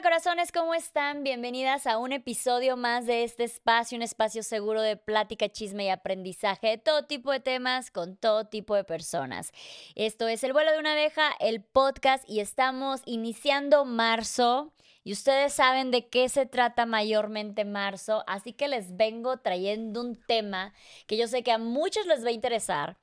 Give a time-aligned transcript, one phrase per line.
[0.00, 1.24] Hola corazones, ¿cómo están?
[1.24, 5.88] Bienvenidas a un episodio más de este espacio, un espacio seguro de plática, chisme y
[5.90, 9.52] aprendizaje de todo tipo de temas con todo tipo de personas.
[9.96, 14.72] Esto es El vuelo de una abeja, el podcast y estamos iniciando marzo.
[15.04, 20.14] Y ustedes saben de qué se trata mayormente marzo, así que les vengo trayendo un
[20.26, 20.74] tema
[21.06, 22.98] que yo sé que a muchos les va a interesar,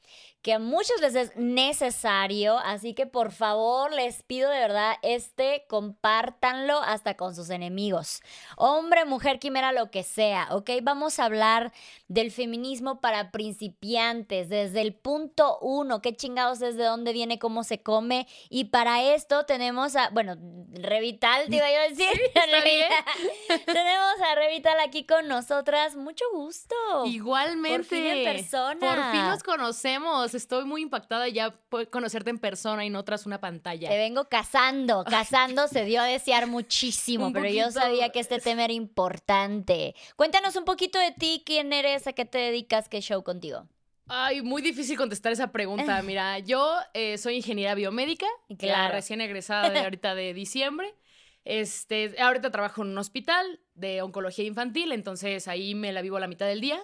[0.48, 5.66] que a muchos les es necesario, así que por favor les pido de verdad este,
[5.68, 8.22] compártanlo hasta con sus enemigos.
[8.56, 10.70] Hombre, mujer, quimera, lo que sea, ¿ok?
[10.84, 11.73] Vamos a hablar
[12.08, 17.66] del feminismo para principiantes, desde el punto uno, qué chingados es, de dónde viene, cómo
[17.66, 20.38] se come, y para esto tenemos a, bueno,
[20.72, 22.08] Revital, te iba yo a decir.
[23.66, 26.73] tenemos a Revital aquí con nosotras, mucho gusto.
[27.06, 27.80] Igualmente.
[27.80, 28.80] Por fin en persona.
[28.80, 30.37] Por fin nos conocemos.
[30.38, 33.89] Estoy muy impactada ya por conocerte en persona y no tras una pantalla.
[33.89, 35.03] Te vengo casando.
[35.03, 39.95] Casando se dio a desear muchísimo, pero yo sabía que este tema era importante.
[40.16, 43.67] Cuéntanos un poquito de ti, quién eres, a qué te dedicas, qué show contigo.
[44.08, 46.02] Ay, muy difícil contestar esa pregunta.
[46.03, 48.58] Mira, yo eh, soy ingeniera biomédica, Claro.
[48.59, 48.94] claro.
[48.94, 50.95] recién egresada de ahorita de diciembre.
[51.44, 56.28] Este, ahorita trabajo en un hospital de oncología infantil, entonces ahí me la vivo la
[56.28, 56.80] mitad del día.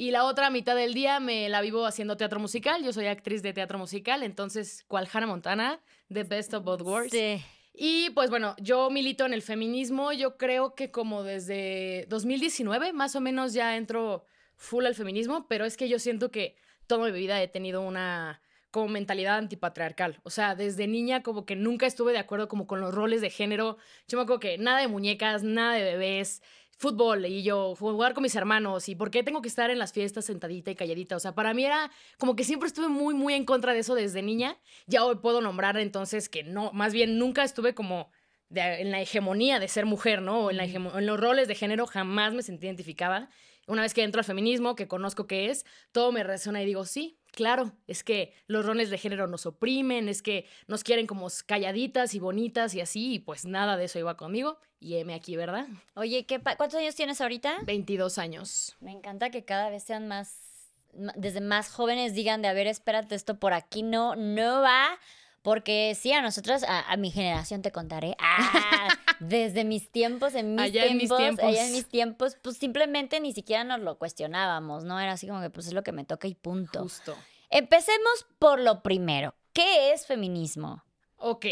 [0.00, 2.84] Y la otra mitad del día me la vivo haciendo teatro musical.
[2.84, 7.10] Yo soy actriz de teatro musical, entonces, cual Hannah Montana, The Best of Both Worlds.
[7.10, 7.42] Sí.
[7.74, 13.16] Y pues bueno, yo milito en el feminismo, yo creo que como desde 2019 más
[13.16, 16.54] o menos ya entro full al feminismo, pero es que yo siento que
[16.86, 20.20] toda mi vida he tenido una como mentalidad antipatriarcal.
[20.22, 23.30] O sea, desde niña como que nunca estuve de acuerdo como con los roles de
[23.30, 23.78] género.
[24.06, 26.40] Yo me acuerdo que nada de muñecas, nada de bebés,
[26.78, 29.92] fútbol y yo jugar con mis hermanos y por qué tengo que estar en las
[29.92, 31.16] fiestas sentadita y calladita.
[31.16, 33.94] O sea, para mí era como que siempre estuve muy, muy en contra de eso
[33.94, 34.56] desde niña.
[34.86, 38.10] Ya hoy puedo nombrar entonces que no, más bien nunca estuve como
[38.48, 40.44] de- en la hegemonía de ser mujer, ¿no?
[40.46, 43.28] O en, la en los roles de género jamás me sentí identificada.
[43.68, 46.86] Una vez que entro al feminismo, que conozco qué es, todo me resuena y digo,
[46.86, 51.28] sí, claro, es que los roles de género nos oprimen, es que nos quieren como
[51.44, 54.58] calladitas y bonitas y así, y pues nada de eso iba conmigo.
[54.80, 55.66] Y heme aquí, ¿verdad?
[55.94, 57.58] Oye, ¿qué ¿cuántos años tienes ahorita?
[57.64, 58.74] 22 años.
[58.80, 60.72] Me encanta que cada vez sean más,
[61.16, 64.98] desde más jóvenes digan de, a ver, espérate, esto por aquí no, no va.
[65.42, 68.88] Porque sí, a nosotros, a, a mi generación te contaré, ah,
[69.20, 73.20] desde mis tiempos, en mis, Allá en mis tiempos, allá en mis tiempos, pues simplemente
[73.20, 75.00] ni siquiera nos lo cuestionábamos, ¿no?
[75.00, 76.82] Era así como que pues es lo que me toca y punto.
[76.82, 77.16] Justo.
[77.50, 79.34] Empecemos por lo primero.
[79.52, 80.84] ¿Qué es feminismo?
[81.16, 81.46] Ok.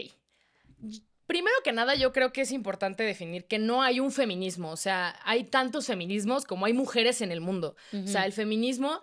[1.27, 4.71] Primero que nada, yo creo que es importante definir que no hay un feminismo.
[4.71, 7.75] O sea, hay tantos feminismos como hay mujeres en el mundo.
[7.93, 9.03] O sea, el feminismo,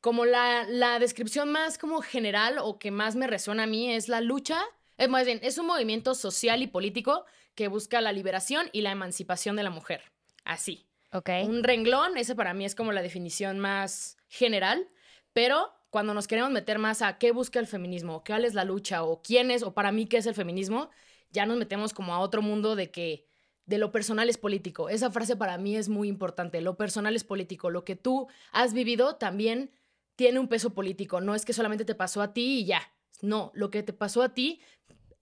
[0.00, 4.08] como la, la descripción más como general o que más me resuena a mí, es
[4.08, 4.62] la lucha.
[4.98, 8.90] Es más bien, es un movimiento social y político que busca la liberación y la
[8.90, 10.02] emancipación de la mujer.
[10.44, 10.86] Así.
[11.12, 11.30] Ok.
[11.44, 14.88] Un renglón, ese para mí es como la definición más general,
[15.32, 19.04] pero cuando nos queremos meter más a qué busca el feminismo, cuál es la lucha,
[19.04, 20.90] o quién es, o para mí qué es el feminismo,
[21.30, 23.26] ya nos metemos como a otro mundo de que
[23.66, 24.88] de lo personal es político.
[24.88, 26.60] Esa frase para mí es muy importante.
[26.60, 27.70] Lo personal es político.
[27.70, 29.70] Lo que tú has vivido también
[30.16, 31.20] tiene un peso político.
[31.20, 32.92] No es que solamente te pasó a ti y ya.
[33.20, 34.60] No, lo que te pasó a ti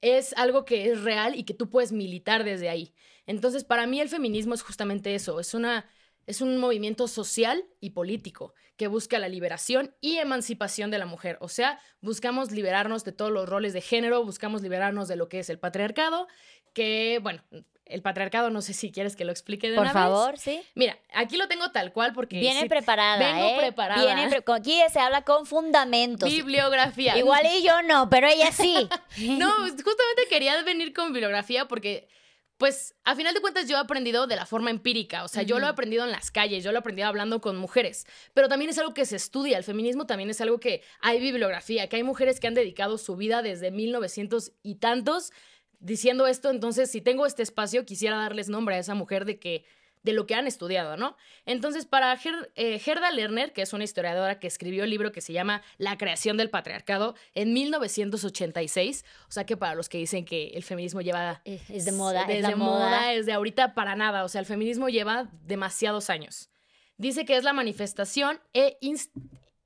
[0.00, 2.94] es algo que es real y que tú puedes militar desde ahí.
[3.26, 5.86] Entonces, para mí el feminismo es justamente eso, es una
[6.26, 11.36] es un movimiento social y político que busca la liberación y emancipación de la mujer.
[11.40, 15.40] O sea, buscamos liberarnos de todos los roles de género, buscamos liberarnos de lo que
[15.40, 16.28] es el patriarcado,
[16.72, 17.42] que, bueno,
[17.90, 20.02] el patriarcado, no sé si quieres que lo explique de Por una vez.
[20.02, 20.62] favor, sí.
[20.74, 22.38] Mira, aquí lo tengo tal cual porque...
[22.40, 23.54] Viene preparada, vengo ¿eh?
[23.58, 24.04] preparada.
[24.04, 26.28] Viene pre- aquí se habla con fundamentos.
[26.28, 27.16] Bibliografía.
[27.18, 28.74] Igual y yo no, pero ella sí.
[29.18, 32.08] No, justamente quería venir con bibliografía porque,
[32.56, 35.24] pues, a final de cuentas yo he aprendido de la forma empírica.
[35.24, 37.56] O sea, yo lo he aprendido en las calles, yo lo he aprendido hablando con
[37.56, 38.06] mujeres.
[38.34, 39.56] Pero también es algo que se estudia.
[39.58, 43.16] El feminismo también es algo que hay bibliografía, que hay mujeres que han dedicado su
[43.16, 45.32] vida desde 1900 y tantos
[45.80, 46.50] diciendo esto.
[46.50, 49.64] Entonces, si tengo este espacio, quisiera darles nombre a esa mujer de que
[50.02, 51.14] de lo que han estudiado, ¿no?
[51.44, 55.20] Entonces, para Ger- eh, Gerda Lerner, que es una historiadora que escribió el libro que
[55.20, 60.24] se llama La creación del patriarcado en 1986, o sea que para los que dicen
[60.24, 63.12] que el feminismo lleva Es de moda, desde es la moda.
[63.12, 66.48] es de ahorita para nada, o sea, el feminismo lleva demasiados años.
[66.96, 69.10] Dice que es la manifestación e ins-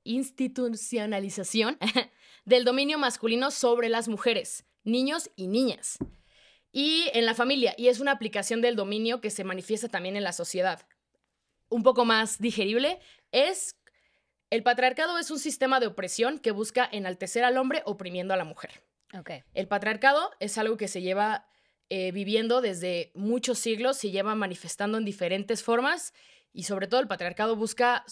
[0.03, 1.77] institucionalización
[2.45, 5.97] del dominio masculino sobre las mujeres, niños y niñas.
[6.71, 10.23] Y en la familia, y es una aplicación del dominio que se manifiesta también en
[10.23, 10.87] la sociedad.
[11.69, 12.99] Un poco más digerible,
[13.31, 13.75] es
[14.49, 18.45] el patriarcado es un sistema de opresión que busca enaltecer al hombre oprimiendo a la
[18.45, 18.83] mujer.
[19.53, 21.47] El patriarcado es algo que se lleva
[21.89, 26.13] eh, viviendo desde muchos siglos, se lleva manifestando en diferentes formas
[26.51, 28.03] y sobre todo el patriarcado busca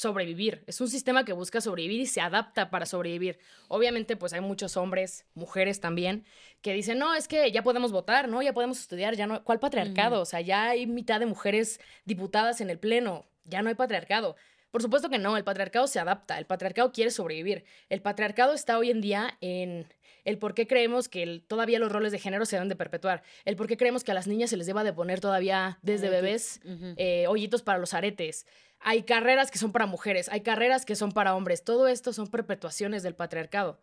[0.00, 0.64] sobrevivir.
[0.66, 3.38] Es un sistema que busca sobrevivir y se adapta para sobrevivir.
[3.68, 6.24] Obviamente, pues hay muchos hombres, mujeres también,
[6.62, 8.42] que dicen, no, es que ya podemos votar, ¿no?
[8.42, 9.44] Ya podemos estudiar, ya no...
[9.44, 10.20] ¿Cuál patriarcado?
[10.20, 14.36] O sea, ya hay mitad de mujeres diputadas en el Pleno, ya no hay patriarcado.
[14.70, 17.64] Por supuesto que no, el patriarcado se adapta, el patriarcado quiere sobrevivir.
[17.88, 19.86] El patriarcado está hoy en día en
[20.24, 23.56] el por qué creemos que todavía los roles de género se deben de perpetuar, el
[23.56, 26.60] por qué creemos que a las niñas se les deba de poner todavía desde bebés
[26.96, 28.46] eh, hoyitos para los aretes,
[28.80, 31.64] hay carreras que son para mujeres, hay carreras que son para hombres.
[31.64, 33.78] Todo esto son perpetuaciones del patriarcado.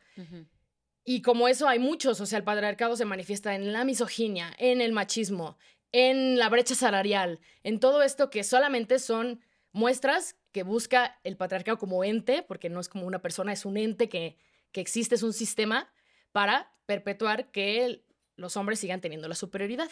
[1.05, 4.81] Y como eso hay muchos, o sea, el patriarcado se manifiesta en la misoginia, en
[4.81, 5.57] el machismo,
[5.91, 9.39] en la brecha salarial, en todo esto que solamente son
[9.77, 13.77] muestras que busca el patriarcado como ente, porque no es como una persona, es un
[13.77, 14.37] ente que,
[14.71, 15.89] que existe, es un sistema
[16.31, 18.03] para perpetuar que
[18.35, 19.89] los hombres sigan teniendo la superioridad.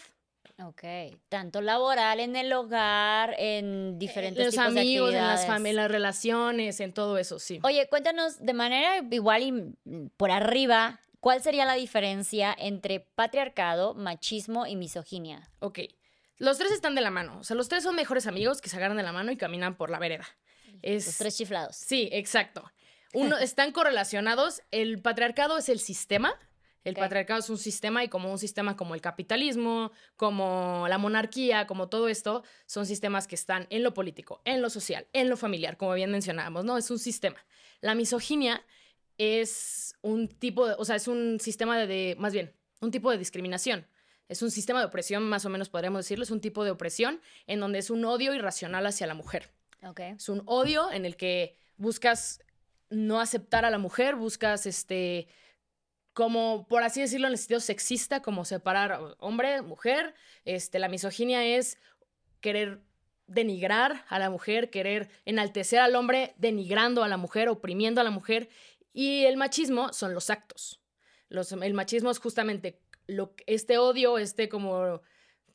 [0.63, 0.83] Ok,
[1.29, 6.93] tanto laboral, en el hogar, en diferentes los amigos, en las familias, las relaciones, en
[6.93, 7.59] todo eso, sí.
[7.63, 14.65] Oye, cuéntanos de manera igual y por arriba, ¿cuál sería la diferencia entre patriarcado, machismo
[14.65, 15.49] y misoginia?
[15.59, 15.79] Ok,
[16.37, 18.77] los tres están de la mano, o sea, los tres son mejores amigos que se
[18.77, 20.25] agarran de la mano y caminan por la vereda.
[20.81, 21.75] Los tres chiflados.
[21.75, 22.71] Sí, exacto.
[23.13, 26.37] Uno, están correlacionados, el patriarcado es el sistema,
[26.83, 31.65] el patriarcado es un sistema y como un sistema como el capitalismo, como la monarquía,
[31.65, 35.35] como todo esto, son sistemas que están en lo político, en lo social, en lo
[35.35, 36.77] familiar, como bien mencionábamos, ¿no?
[36.77, 37.43] Es un sistema.
[37.81, 38.63] La misoginia
[39.17, 43.17] es un tipo, de, o sea, es un sistema de, más bien, un tipo de
[43.17, 43.87] discriminación.
[44.27, 47.21] Es un sistema de opresión, más o menos podríamos decirlo, es un tipo de opresión
[47.47, 49.51] en donde es un odio irracional hacia la mujer.
[49.97, 52.41] Es un odio en el que buscas
[52.89, 55.27] no aceptar a la mujer, buscas este
[56.13, 60.15] como, por así decirlo, en el sentido sexista, como separar hombre, mujer.
[60.45, 61.77] Este, la misoginia es
[62.39, 62.79] querer
[63.27, 68.11] denigrar a la mujer, querer enaltecer al hombre, denigrando a la mujer, oprimiendo a la
[68.11, 68.47] mujer.
[68.93, 70.79] Y el machismo son los actos.
[71.27, 75.01] Los, el machismo es justamente lo, este odio, este como,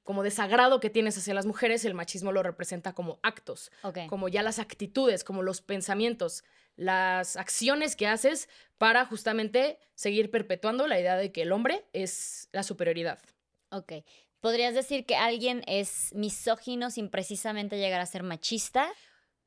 [0.03, 3.71] como desagrado que tienes hacia las mujeres, el machismo lo representa como actos,
[4.09, 6.45] como ya las actitudes, como los pensamientos
[6.81, 8.49] las acciones que haces
[8.79, 13.19] para justamente seguir perpetuando la idea de que el hombre es la superioridad.
[13.71, 13.93] Ok.
[14.41, 18.89] ¿Podrías decir que alguien es misógino sin precisamente llegar a ser machista?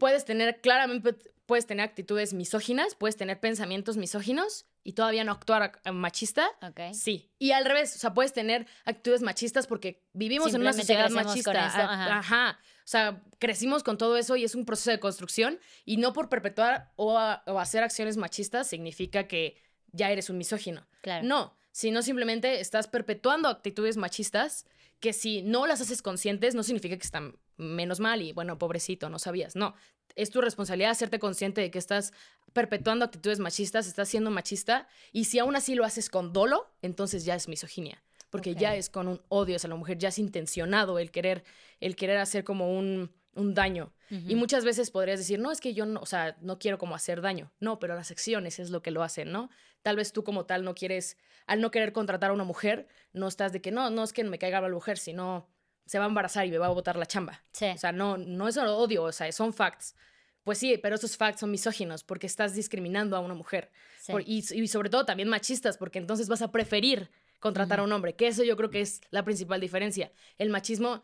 [0.03, 1.15] Puedes tener, claramente,
[1.45, 6.45] puedes tener actitudes misóginas, puedes tener pensamientos misóginos y todavía no actuar machista.
[6.61, 6.93] Ok.
[6.93, 7.31] Sí.
[7.39, 12.17] Y al revés, o sea, puedes tener actitudes machistas porque vivimos en una sociedad machista.
[12.17, 12.59] Ajá.
[12.79, 16.27] O sea, crecimos con todo eso y es un proceso de construcción y no por
[16.27, 19.55] perpetuar o, hacer acciones machistas significa que
[19.93, 20.85] ya eres un misógino.
[21.01, 21.25] Claro.
[21.25, 24.65] No, sino simplemente estás perpetuando actitudes machistas
[24.99, 29.09] que si no las haces conscientes no significa que están menos mal y bueno, pobrecito,
[29.09, 29.55] no sabías.
[29.55, 29.75] No,
[30.15, 32.13] es tu responsabilidad hacerte consciente de que estás
[32.53, 37.25] perpetuando actitudes machistas, estás siendo machista y si aún así lo haces con dolo, entonces
[37.25, 38.03] ya es misoginia
[38.33, 41.43] porque ya es con un odio hacia la mujer, ya es intencionado el querer,
[41.79, 43.93] el querer hacer como un, un daño.
[44.09, 46.95] Y muchas veces podrías decir, no, es que yo no, o sea, no quiero como
[46.95, 47.51] hacer daño.
[47.59, 49.51] No, pero las acciones es lo que lo hacen, ¿no?
[49.83, 53.27] Tal vez tú como tal no quieres, al no querer contratar a una mujer, no
[53.27, 55.47] estás de que no, no es que me caiga la mujer, sino
[55.85, 57.43] se va a embarazar y me va a botar la chamba.
[57.51, 57.65] Sí.
[57.67, 59.95] O sea, no, no es odio, o sea, son facts.
[60.43, 63.71] Pues sí, pero esos facts son misóginos porque estás discriminando a una mujer.
[64.25, 67.09] y, y, sobre todo también machistas, porque entonces vas a preferir
[67.39, 70.11] contratar a un hombre, que eso yo creo que es la principal diferencia.
[70.37, 71.03] El machismo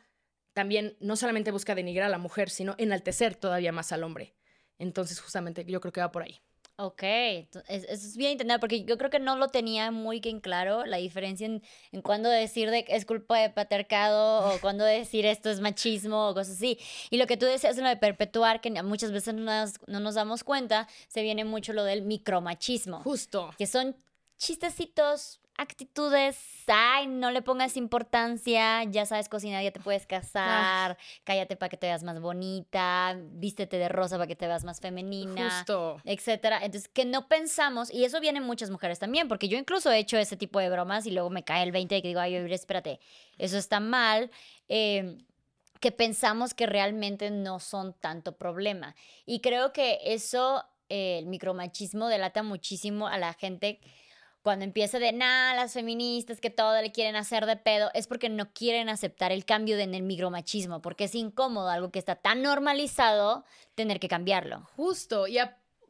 [0.53, 4.36] también no solamente busca denigrar a la mujer, sino enaltecer todavía más al hombre.
[4.77, 6.41] Entonces, justamente yo creo que va por ahí.
[6.81, 10.86] Ok, eso es, bien entender, porque yo creo que no lo tenía muy bien claro
[10.86, 15.50] la diferencia en, en cuándo decir de es culpa de patriarcado o cuándo decir esto
[15.50, 16.79] es machismo o cosas así.
[17.09, 20.00] Y lo que tú decías en lo de perpetuar, que muchas veces no nos, no
[20.00, 23.01] nos damos cuenta, se viene mucho lo del micromachismo.
[23.01, 23.53] Justo.
[23.57, 23.98] Que son
[24.38, 26.37] chistecitos actitudes,
[26.67, 31.75] ay, no le pongas importancia, ya sabes cocinar, ya te puedes casar, cállate para que
[31.75, 36.01] te veas más bonita, vístete de rosa para que te veas más femenina, Justo.
[36.05, 36.59] etcétera.
[36.63, 39.99] Entonces, que no pensamos, y eso viene en muchas mujeres también, porque yo incluso he
[39.99, 42.35] hecho ese tipo de bromas y luego me cae el 20 y que digo, ay,
[42.35, 43.01] espérate,
[43.37, 44.31] eso está mal.
[44.69, 45.25] Em,
[45.81, 48.95] que pensamos que realmente no son tanto problema.
[49.25, 53.79] Y creo que eso, el micromachismo delata muchísimo a la gente
[54.49, 58.29] cuando empieza de nada, las feministas que todo le quieren hacer de pedo, es porque
[58.29, 62.41] no quieren aceptar el cambio en el micromachismo, porque es incómodo, algo que está tan
[62.41, 64.67] normalizado, tener que cambiarlo.
[64.75, 65.37] Justo, y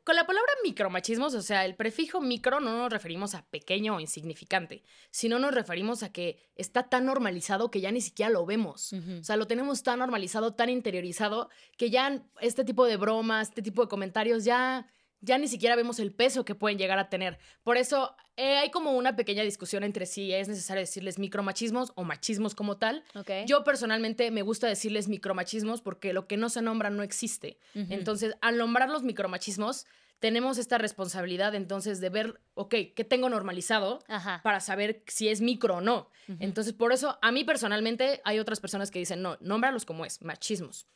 [0.04, 4.02] con la palabra micromachismos, o sea, el prefijo micro no nos referimos a pequeño o
[4.02, 8.92] insignificante, sino nos referimos a que está tan normalizado que ya ni siquiera lo vemos.
[8.92, 13.62] O sea, lo tenemos tan normalizado, tan interiorizado, que ya este tipo de bromas, este
[13.62, 14.86] tipo de comentarios ya
[15.22, 17.40] ya ni siquiera vemos el peso que pueden llegar a tener.
[17.64, 22.04] Por eso eh, hay como una pequeña discusión entre si es necesario decirles micromachismos o
[22.04, 23.04] machismos como tal.
[23.46, 27.58] Yo personalmente me gusta decirles micromachismos porque lo que no se nombra no existe.
[27.74, 29.86] Entonces, al nombrar los micromachismos,
[30.20, 34.00] tenemos esta responsabilidad entonces de ver, ok, ¿qué tengo normalizado
[34.44, 36.10] para saber si es micro o no?
[36.40, 40.22] Entonces, por eso, a mí personalmente hay otras personas que dicen, no, nómbralos como es,
[40.22, 40.88] machismos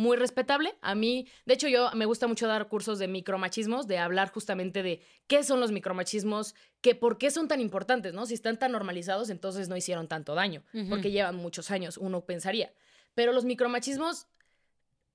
[0.00, 0.74] muy respetable.
[0.80, 4.82] A mí, de hecho, yo me gusta mucho dar cursos de micromachismos, de hablar justamente
[4.82, 8.24] de qué son los micromachismos, que por qué son tan importantes, ¿no?
[8.24, 12.72] Si están tan normalizados, entonces no hicieron tanto daño, porque llevan muchos años, uno pensaría.
[13.14, 14.26] Pero los micromachismos,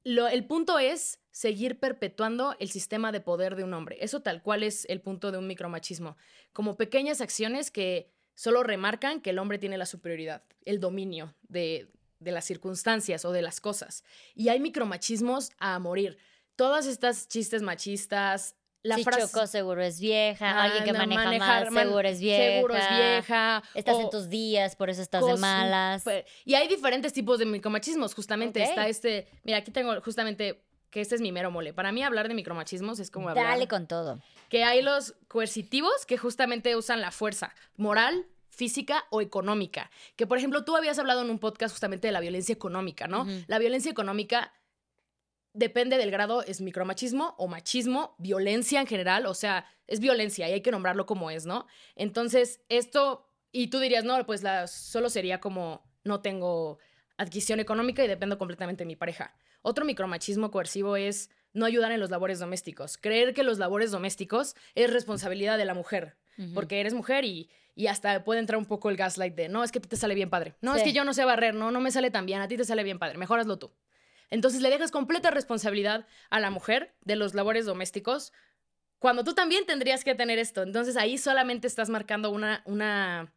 [0.04, 3.98] lo, el punto es seguir perpetuando el sistema de poder de un hombre.
[4.02, 6.16] Eso tal cual es el punto de un micromachismo.
[6.54, 11.90] Como pequeñas acciones que solo remarcan que el hombre tiene la superioridad, el dominio de,
[12.26, 14.04] de las circunstancias o de las cosas.
[14.36, 16.18] Y hay micromachismos a morir.
[16.58, 22.08] Todas estas chistes machistas, la frase Choco seguro es vieja, alguien que maneja mal seguro
[22.08, 22.54] es vieja.
[22.56, 23.64] Seguro es vieja.
[23.74, 26.04] Estás en tus días, por eso estás de malas.
[26.44, 31.16] Y hay diferentes tipos de micromachismos, justamente está este, mira, aquí tengo justamente que este
[31.16, 31.74] es mi mero mole.
[31.74, 34.22] Para mí hablar de micromachismos es como hablar Dale con todo.
[34.50, 39.92] Que hay los coercitivos que justamente usan la fuerza moral, física o económica.
[40.16, 43.28] Que, por ejemplo, tú habías hablado en un podcast justamente de la violencia económica, ¿no?
[43.48, 44.54] La violencia económica
[45.54, 50.52] depende del grado, es micromachismo o machismo, violencia en general, o sea, es violencia y
[50.52, 51.66] hay que nombrarlo como es, ¿no?
[51.96, 56.80] Entonces, esto, y tú dirías, no, pues la, solo sería como, no tengo
[57.18, 59.34] adquisición económica y dependo completamente de mi pareja.
[59.62, 62.98] Otro micromachismo coercivo es no ayudar en los labores domésticos.
[62.98, 66.18] Creer que los labores domésticos es responsabilidad de la mujer,
[66.54, 69.72] porque eres mujer y y hasta puede entrar un poco el gaslight de, no, es
[69.72, 70.56] que a ti te sale bien padre.
[70.62, 72.56] No, es que yo no sé barrer, no, no me sale tan bien, a ti
[72.56, 73.72] te sale bien padre, mejoraslo tú.
[74.30, 78.34] Entonces le dejas completa responsabilidad a la mujer de los labores domésticos
[79.00, 80.64] cuando tú también tendrías que tener esto.
[80.64, 83.34] Entonces ahí solamente estás marcando una, una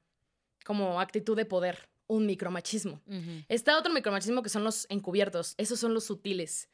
[0.64, 3.02] como actitud de poder, un micromachismo.
[3.49, 6.68] Está otro micromachismo que son los encubiertos, esos son los sutiles.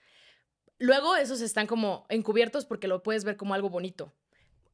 [0.78, 4.12] Luego esos están como encubiertos porque lo puedes ver como algo bonito.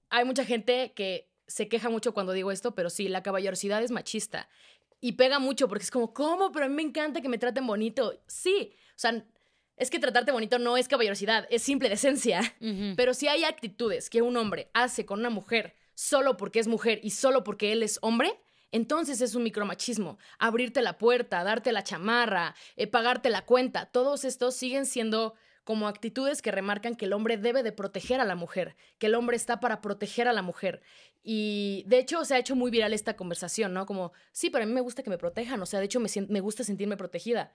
[0.08, 3.90] Hay mucha gente que se queja mucho cuando digo esto, pero sí, la caballerosidad es
[3.90, 4.48] machista.
[5.00, 6.52] Y pega mucho porque es como, ¿cómo?
[6.52, 8.20] Pero a mí me encanta que me traten bonito.
[8.26, 9.24] Sí, o sea,
[9.76, 12.40] es que tratarte bonito no es caballerosidad, es simple decencia.
[12.96, 17.00] Pero si hay actitudes que un hombre hace con una mujer solo porque es mujer
[17.02, 18.38] y solo porque él es hombre,
[18.72, 20.18] entonces es un micromachismo.
[20.38, 25.88] Abrirte la puerta, darte la chamarra, eh, pagarte la cuenta, todos estos siguen siendo como
[25.88, 29.36] actitudes que remarcan que el hombre debe de proteger a la mujer, que el hombre
[29.36, 30.82] está para proteger a la mujer.
[31.22, 33.86] Y de hecho se ha hecho muy viral esta conversación, ¿no?
[33.86, 36.08] Como, sí, pero a mí me gusta que me protejan, o sea, de hecho me,
[36.28, 37.52] me gusta sentirme protegida.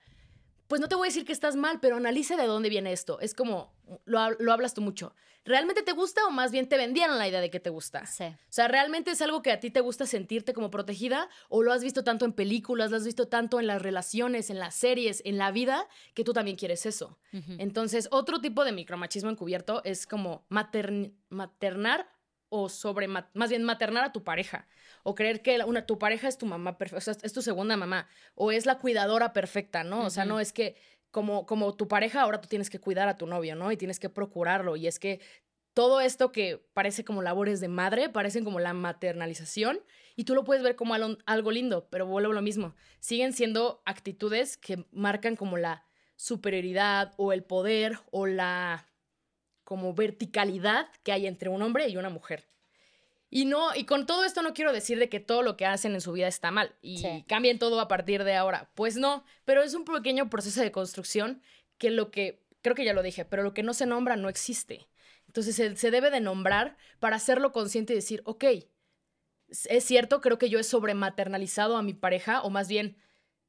[0.68, 3.20] Pues no te voy a decir que estás mal, pero analice de dónde viene esto.
[3.20, 3.74] Es como,
[4.06, 5.14] lo, lo, hablas tú mucho.
[5.46, 8.08] ¿Realmente te gusta o más bien te vendieron la idea de que te gusta?
[8.08, 8.24] Sí.
[8.24, 11.30] O sea, ¿realmente es algo que a ti te gusta sentirte como protegida?
[11.50, 14.58] ¿O lo has visto tanto en películas, lo has visto tanto en las relaciones, en
[14.58, 17.20] las series, en la vida, que tú también quieres eso?
[17.60, 22.08] Entonces, otro tipo de micromachismo encubierto es como maternar
[22.50, 24.68] o sobre, más bien maternar a tu pareja,
[25.04, 27.78] o creer que una, tu pareja es tu mamá perfecta, o sea, es tu segunda
[27.78, 30.06] mamá, o es la cuidadora perfecta, ¿no?
[30.06, 30.76] O sea, no es que
[31.12, 33.72] como, como tu pareja ahora tú tienes que cuidar a tu novio, ¿no?
[33.72, 35.22] Y tienes que procurarlo, y es que
[35.74, 39.82] todo esto que parece como labores de madre, parecen como la maternalización,
[40.16, 43.82] y tú lo puedes ver como algo lindo, pero vuelvo a lo mismo, siguen siendo
[43.86, 45.84] actitudes que marcan como la
[46.16, 48.88] superioridad o el poder o la
[49.66, 52.48] como verticalidad que hay entre un hombre y una mujer.
[53.30, 55.94] Y no, y con todo esto no quiero decir de que todo lo que hacen
[55.94, 58.70] en su vida está mal y cambien todo a partir de ahora.
[58.76, 61.42] Pues no, pero es un pequeño proceso de construcción
[61.78, 64.30] que lo que, creo que ya lo dije, pero lo que no se nombra no
[64.30, 64.88] existe.
[65.28, 68.46] Entonces se, se debe de nombrar para hacerlo consciente y decir, ok,
[69.50, 72.96] es cierto, creo que yo he sobrematernalizado a mi pareja, o más bien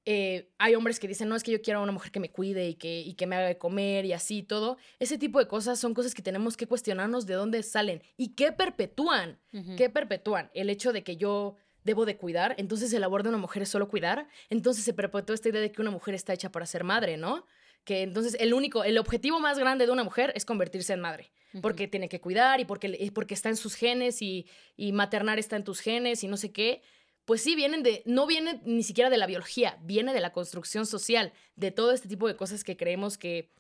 [0.09, 2.31] eh, hay hombres que dicen, no, es que yo quiero a una mujer que me
[2.31, 4.79] cuide y que, y que me haga de comer y así todo.
[5.01, 8.53] Ese tipo de cosas son cosas que tenemos que cuestionarnos de dónde salen y qué
[8.53, 9.41] perpetúan,
[9.77, 10.49] qué perpetúan.
[10.55, 13.69] El hecho de que yo debo de cuidar, entonces el labor de una mujer es
[13.69, 16.85] solo cuidar, entonces se perpetúa esta idea de que una mujer está hecha para ser
[16.85, 17.45] madre, ¿no?
[17.83, 21.33] Que entonces el único, el objetivo más grande de una mujer es convertirse en madre,
[21.63, 24.47] porque tiene que cuidar y porque, porque está en sus genes y,
[24.77, 26.83] y maternar está en tus genes y no sé qué
[27.27, 30.87] pues sí, vienen de, no viene ni siquiera de la biología, viene de la construcción
[30.87, 33.53] social, de todo este tipo de cosas que creemos que,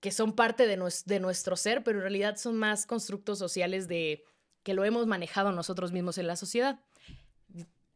[0.00, 4.22] que son parte de, de nuestro ser, pero en realidad son más constructos sociales de
[4.62, 6.78] que lo hemos manejado nosotros mismos en la sociedad.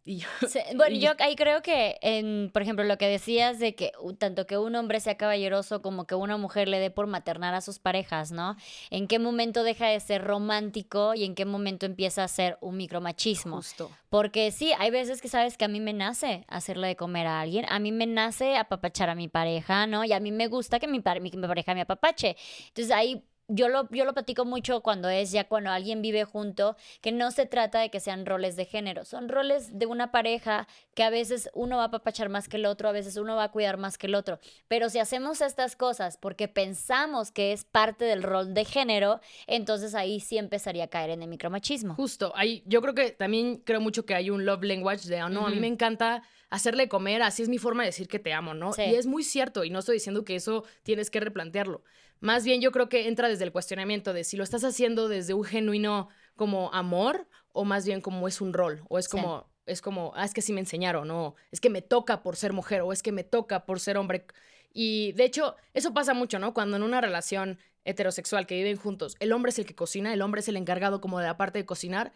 [0.75, 4.59] bueno, yo ahí creo que, en, por ejemplo, lo que decías de que tanto que
[4.59, 8.33] un hombre sea caballeroso como que una mujer le dé por maternar a sus parejas,
[8.33, 8.57] ¿no?
[8.91, 12.77] ¿En qué momento deja de ser romántico y en qué momento empieza a ser un
[12.77, 13.57] micromachismo?
[13.57, 13.91] Justo.
[14.09, 17.41] Porque sí, hay veces que sabes que a mí me nace hacerle de comer a
[17.41, 20.05] alguien, a mí me nace apapachar a mi pareja, ¿no?
[20.05, 22.37] Y a mí me gusta que mi, mi pareja me apapache.
[22.69, 26.77] Entonces ahí yo lo, yo lo platico mucho cuando es ya cuando alguien vive junto,
[27.01, 30.67] que no se trata de que sean roles de género, son roles de una pareja
[30.95, 33.45] que a veces uno va a papachar más que el otro, a veces uno va
[33.45, 34.39] a cuidar más que el otro.
[34.69, 39.95] Pero si hacemos estas cosas porque pensamos que es parte del rol de género, entonces
[39.95, 41.95] ahí sí empezaría a caer en el micromachismo.
[41.95, 45.29] Justo, ahí yo creo que también creo mucho que hay un love language de, oh,
[45.29, 48.33] no, a mí me encanta hacerle comer, así es mi forma de decir que te
[48.33, 48.73] amo, ¿no?
[48.77, 51.83] Y es muy cierto, y no estoy diciendo que eso tienes que replantearlo.
[52.23, 55.35] Más bien yo creo que entra desde el cuestionamiento de si lo estás haciendo desde
[55.35, 59.83] un genuino como amor o más bien como es un rol o es como es
[59.83, 62.83] como ah, es que sí me enseñaron o es que me toca por ser mujer
[62.83, 64.25] o es que me toca por ser hombre
[64.73, 66.55] y de hecho eso pasa mucho, ¿no?
[66.55, 70.23] Cuando en una relación heterosexual que viven juntos, el hombre es el que cocina, el
[70.23, 72.13] hombre es el encargado como de la parte de cocinar,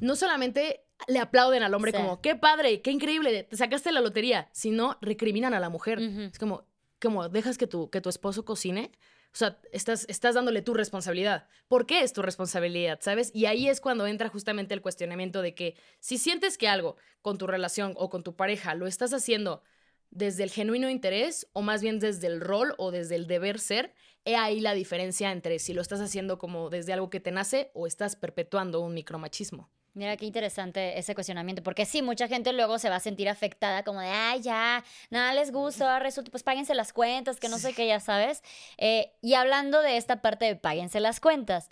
[0.00, 4.48] no solamente le aplauden al hombre como, qué padre, qué increíble, te sacaste la lotería,
[4.52, 5.98] sino recriminan a la mujer.
[5.98, 6.64] Es como,
[7.00, 8.92] como, dejas que tu, que tu esposo cocine,
[9.32, 11.46] o sea, estás, estás dándole tu responsabilidad.
[11.68, 12.98] ¿Por qué es tu responsabilidad?
[13.02, 13.30] ¿Sabes?
[13.34, 17.38] Y ahí es cuando entra justamente el cuestionamiento de que si sientes que algo con
[17.38, 19.62] tu relación o con tu pareja lo estás haciendo
[20.10, 23.94] desde el genuino interés o más bien desde el rol o desde el deber ser,
[24.24, 27.70] he ahí la diferencia entre si lo estás haciendo como desde algo que te nace
[27.74, 29.70] o estás perpetuando un micromachismo.
[29.98, 33.82] Mira qué interesante ese cuestionamiento, porque sí, mucha gente luego se va a sentir afectada
[33.82, 37.74] como de, ay, ya, nada les gusta, resulta, pues páguense las cuentas, que no sé
[37.74, 38.44] qué, ya sabes.
[38.76, 41.68] Eh, y hablando de esta parte de páguense las cuentas,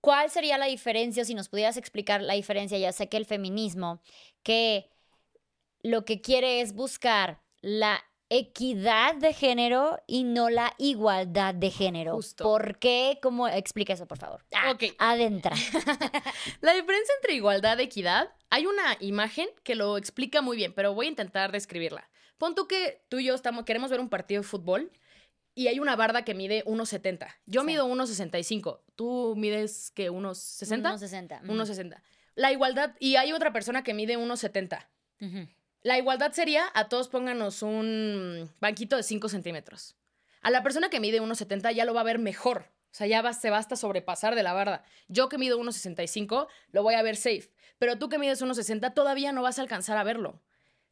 [0.00, 2.76] ¿cuál sería la diferencia, si nos pudieras explicar la diferencia?
[2.76, 4.02] Ya sé que el feminismo,
[4.42, 4.90] que
[5.84, 8.02] lo que quiere es buscar la
[8.38, 12.18] equidad de género y no la igualdad de género.
[12.38, 13.18] ¿Por qué?
[13.22, 13.46] ¿Cómo?
[13.48, 14.44] Explica eso, por favor.
[14.52, 14.94] Ah, ok.
[14.98, 15.54] Adentra.
[16.60, 20.94] la diferencia entre igualdad y equidad, hay una imagen que lo explica muy bien, pero
[20.94, 22.08] voy a intentar describirla.
[22.38, 24.90] Pon tú que tú y yo estamos, queremos ver un partido de fútbol
[25.54, 27.28] y hay una barda que mide 1,70.
[27.46, 28.80] Yo mido 1,65.
[28.96, 30.10] ¿Tú mides qué?
[30.10, 30.98] ¿1,60?
[30.98, 31.42] 1,60.
[31.42, 32.02] 1,60.
[32.34, 34.88] La igualdad, y hay otra persona que mide 1,70.
[35.84, 39.96] La igualdad sería a todos pónganos un banquito de 5 centímetros.
[40.40, 42.70] A la persona que mide 1,70 ya lo va a ver mejor.
[42.90, 44.82] O sea, ya va, se basta sobrepasar de la barda.
[45.08, 47.50] Yo que mido 1,65 lo voy a ver safe.
[47.78, 50.40] Pero tú que mides 1,60 todavía no vas a alcanzar a verlo.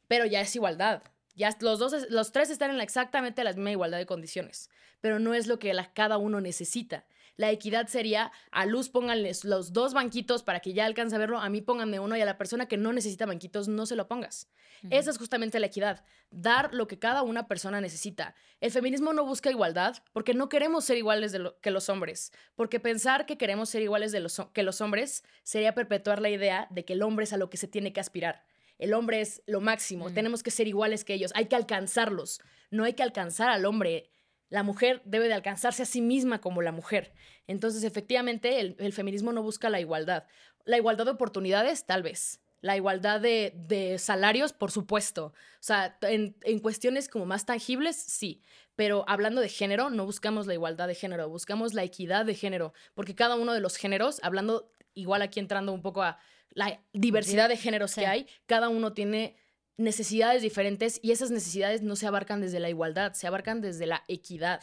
[0.07, 1.01] Pero ya es igualdad.
[1.33, 4.69] Ya los, dos, los tres están en exactamente la misma igualdad de condiciones.
[5.01, 7.03] Pero no es lo que cada uno necesita.
[7.35, 11.39] La equidad sería a Luz pónganles los dos banquitos para que ya alcance a verlo,
[11.39, 14.07] a mí pónganme uno y a la persona que no necesita banquitos no se lo
[14.07, 14.49] pongas.
[14.89, 18.35] Esa es justamente la equidad, dar lo que cada una persona necesita.
[18.59, 23.25] El feminismo no busca igualdad porque no queremos ser iguales que los hombres, porque pensar
[23.25, 26.93] que queremos ser iguales de los, que los hombres sería perpetuar la idea de que
[26.93, 28.43] el hombre es a lo que se tiene que aspirar.
[28.77, 32.83] El hombre es lo máximo, tenemos que ser iguales que ellos, hay que alcanzarlos, no
[32.83, 34.09] hay que alcanzar al hombre
[34.53, 37.11] la mujer debe de alcanzarse a sí misma como la mujer.
[37.47, 40.27] Entonces, efectivamente, el, feminismo no busca la igualdad.
[40.63, 42.39] La igualdad de oportunidades, tal vez.
[42.61, 45.33] La igualdad de, salarios, por supuesto.
[45.33, 48.43] O sea, en, en, cuestiones como más tangibles, sí.
[48.75, 52.73] Pero hablando de género, no buscamos la igualdad de género, buscamos la equidad de género.
[52.93, 56.19] Porque cada uno de los géneros, hablando igual aquí entrando un poco a
[56.51, 59.35] la diversidad de géneros que hay, cada uno tiene
[59.77, 64.03] necesidades diferentes y esas necesidades no se abarcan desde la igualdad, se abarcan desde la
[64.07, 64.61] equidad.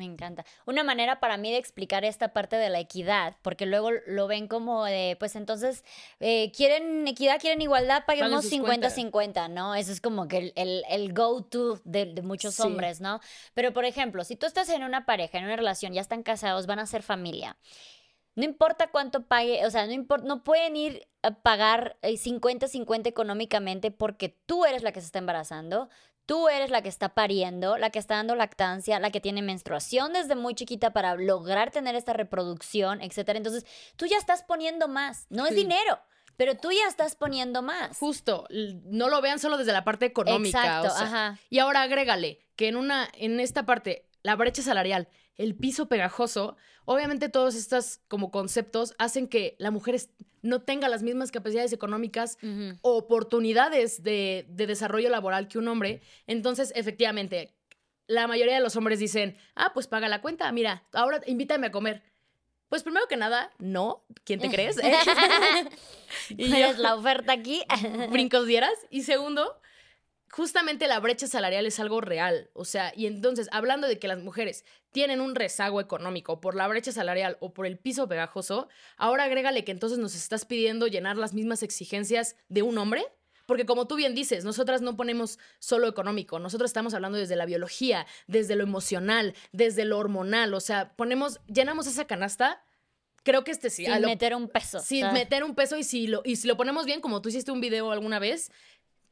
[0.00, 0.46] Me encanta.
[0.66, 4.46] Una manera para mí de explicar esta parte de la equidad, porque luego lo ven
[4.46, 5.84] como de, pues entonces,
[6.20, 9.74] eh, quieren equidad, quieren igualdad, paguemos 50-50, ¿no?
[9.74, 13.20] Eso es como que el, el, go-to de, muchos hombres, ¿no?
[13.52, 16.66] Pero, por ejemplo, si tú estás en una pareja, en una relación, ya están casados,
[16.66, 17.58] van a ser familia.
[18.36, 23.08] No importa cuánto pague, o sea, no, importa, no pueden ir a pagar 50-50 eh,
[23.08, 25.88] económicamente porque tú eres la que se está embarazando,
[26.26, 30.12] tú eres la que está pariendo, la que está dando lactancia, la que tiene menstruación
[30.12, 33.30] desde muy chiquita para lograr tener esta reproducción, etc.
[33.34, 33.66] Entonces,
[33.96, 35.98] tú ya estás poniendo más, no es dinero.
[36.36, 37.98] Pero tú ya estás poniendo más.
[37.98, 40.62] Justo, no lo vean solo desde la parte económica.
[40.62, 41.38] Exacto, ajá.
[41.50, 45.08] Y ahora agrégale que en una, en esta parte, la brecha salarial
[45.40, 49.98] el piso pegajoso, obviamente todos estos como conceptos hacen que la mujer
[50.42, 52.36] no tenga las mismas capacidades económicas,
[52.82, 56.02] oportunidades de, desarrollo laboral que un hombre.
[56.26, 57.54] Entonces, efectivamente,
[58.06, 61.72] la mayoría de los hombres dicen, ah, pues paga la cuenta, mira, ahora invítame a
[61.72, 62.02] comer.
[62.68, 64.76] Pues primero que nada, no, ¿quién te crees?
[66.28, 67.62] y yo, la oferta aquí?
[68.10, 68.74] brincos dieras.
[68.90, 69.58] Y segundo,
[70.30, 72.50] justamente la brecha salarial es algo real.
[72.54, 76.68] O sea, y entonces, hablando de que las mujeres tienen un rezago económico por la
[76.68, 81.16] brecha salarial o por el piso pegajoso, ahora agrégale que entonces nos estás pidiendo llenar
[81.16, 83.04] las mismas exigencias de un hombre.
[83.46, 87.46] Porque como tú bien dices, nosotras no ponemos solo económico, nosotros estamos hablando desde la
[87.46, 92.62] biología, desde lo emocional, desde lo hormonal, o sea, ponemos, llenamos esa canasta
[93.22, 93.84] creo que este sí.
[93.84, 94.80] Sin meter un peso.
[94.80, 97.50] Sin meter un peso y si, lo, y si lo ponemos bien, como tú hiciste
[97.50, 98.50] un video alguna vez,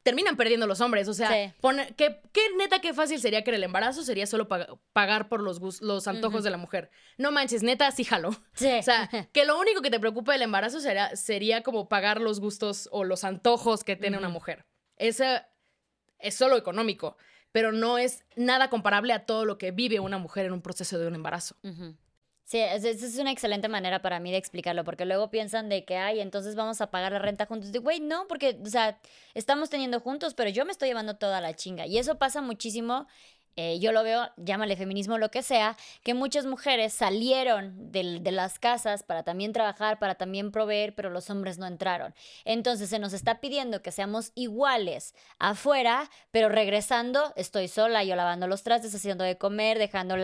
[0.02, 1.08] terminan perdiendo los hombres.
[1.08, 1.54] O sea,
[1.96, 2.20] ¿qué,
[2.56, 4.48] neta, qué fácil sería que el embarazo sería solo
[4.92, 6.90] pagar por los, los antojos de la mujer.
[7.16, 8.30] No manches, neta, sí jalo.
[8.78, 12.40] O sea, que lo único que te preocupa del embarazo sería, sería como pagar los
[12.40, 14.66] gustos o los antojos que tiene una mujer.
[14.96, 15.42] Ese
[16.18, 17.16] es solo económico,
[17.52, 20.98] pero no es nada comparable a todo lo que vive una mujer en un proceso
[20.98, 21.56] de un embarazo.
[22.48, 25.98] Sí, esa es una excelente manera para mí de explicarlo, porque luego piensan de que,
[25.98, 27.72] ay, entonces vamos a pagar la renta juntos.
[27.72, 28.98] De, güey, no, porque, o sea,
[29.34, 31.84] estamos teniendo juntos, pero yo me estoy llevando toda la chinga.
[31.86, 33.06] Y eso pasa muchísimo
[33.60, 38.60] eh, yo lo veo, llámale feminismo lo que sea, que muchas mujeres salieron de, las
[38.60, 42.14] casas para también trabajar, para también proveer, pero los hombres no entraron.
[42.44, 48.46] Entonces se nos está pidiendo que seamos iguales afuera, pero regresando estoy sola, yo lavando
[48.46, 50.14] los trastes, haciendo de comer, dejando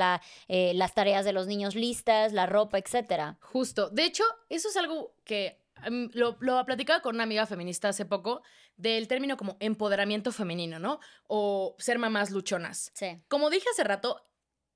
[0.47, 3.35] eh, las tareas de los niños listas, la ropa, etc.
[3.40, 3.90] Justo.
[3.90, 8.04] De hecho, eso es algo que Em, lo, lo platicaba con una amiga feminista hace
[8.04, 8.42] poco
[8.76, 11.00] del término como empoderamiento femenino, ¿no?
[11.26, 12.90] O ser mamás luchonas.
[12.94, 13.20] Sí.
[13.28, 14.24] Como dije hace rato,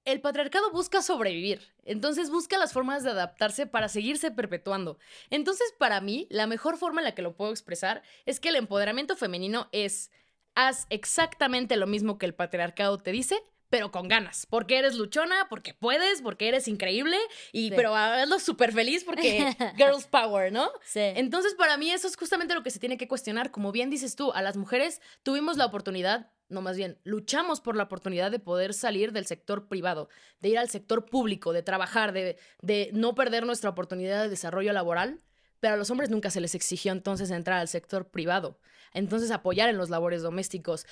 [0.05, 4.99] el patriarcado busca sobrevivir, entonces busca las formas de adaptarse para seguirse perpetuando.
[5.29, 8.57] Entonces, para mí, la mejor forma en la que lo puedo expresar es que el
[8.57, 10.11] empoderamiento femenino es
[10.55, 15.47] haz exactamente lo mismo que el patriarcado te dice, pero con ganas, porque eres luchona,
[15.49, 17.17] porque puedes, porque eres increíble,
[17.53, 20.71] y pero hazlo súper feliz porque girls power, ¿no?
[20.85, 21.01] Sí.
[21.01, 23.51] Entonces, para mí eso es justamente lo que se tiene que cuestionar.
[23.51, 27.77] Como bien dices tú, a las mujeres tuvimos la oportunidad, no más bien, luchamos por
[27.77, 30.09] la oportunidad de poder salir del sector privado,
[30.41, 34.73] de ir al sector público, de trabajar, de, de no perder nuestra oportunidad de desarrollo
[34.73, 35.21] laboral,
[35.61, 38.59] pero a los hombres nunca se les exigió entonces entrar al sector privado.
[38.95, 40.87] Entonces apoyar en los labores domésticos,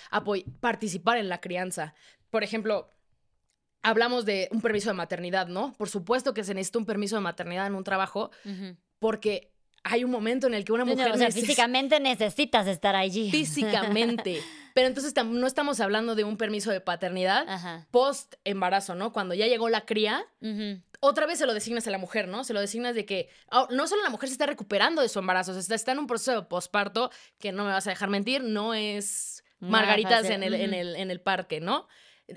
[0.61, 1.94] participar en la crianza.
[2.31, 2.90] Por ejemplo,
[3.83, 5.72] hablamos de un permiso de maternidad, ¿no?
[5.74, 8.31] Por supuesto que se necesita un permiso de maternidad en un trabajo
[8.98, 9.52] porque
[9.83, 11.12] hay un momento en el que una mujer...
[11.12, 13.31] o sea, físicamente necesitas estar allí.
[13.31, 14.42] Físicamente.
[14.74, 19.12] Pero entonces no estamos hablando de un permiso de paternidad post embarazo, ¿no?
[19.12, 20.26] Cuando ya llegó la cría,
[21.00, 22.44] otra vez se lo designas a la mujer, ¿no?
[22.44, 25.18] Se lo designas de que oh, no solo la mujer se está recuperando de su
[25.18, 28.09] embarazo, se está, está en un proceso de posparto que no me vas a dejar
[28.09, 31.88] mentir, no es margaritas en el, en, el, en el parque, ¿no?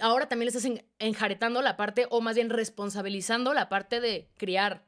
[0.02, 4.86] Ahora también le estás enjaretando la parte, o más bien responsabilizando la parte de criar.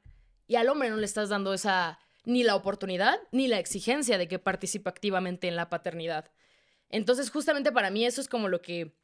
[0.48, 4.28] Y al hombre no le estás dando esa ni la oportunidad ni la exigencia de
[4.28, 6.32] que participe activamente en la paternidad.
[6.90, 8.96] Entonces, justamente para mí eso es como lo que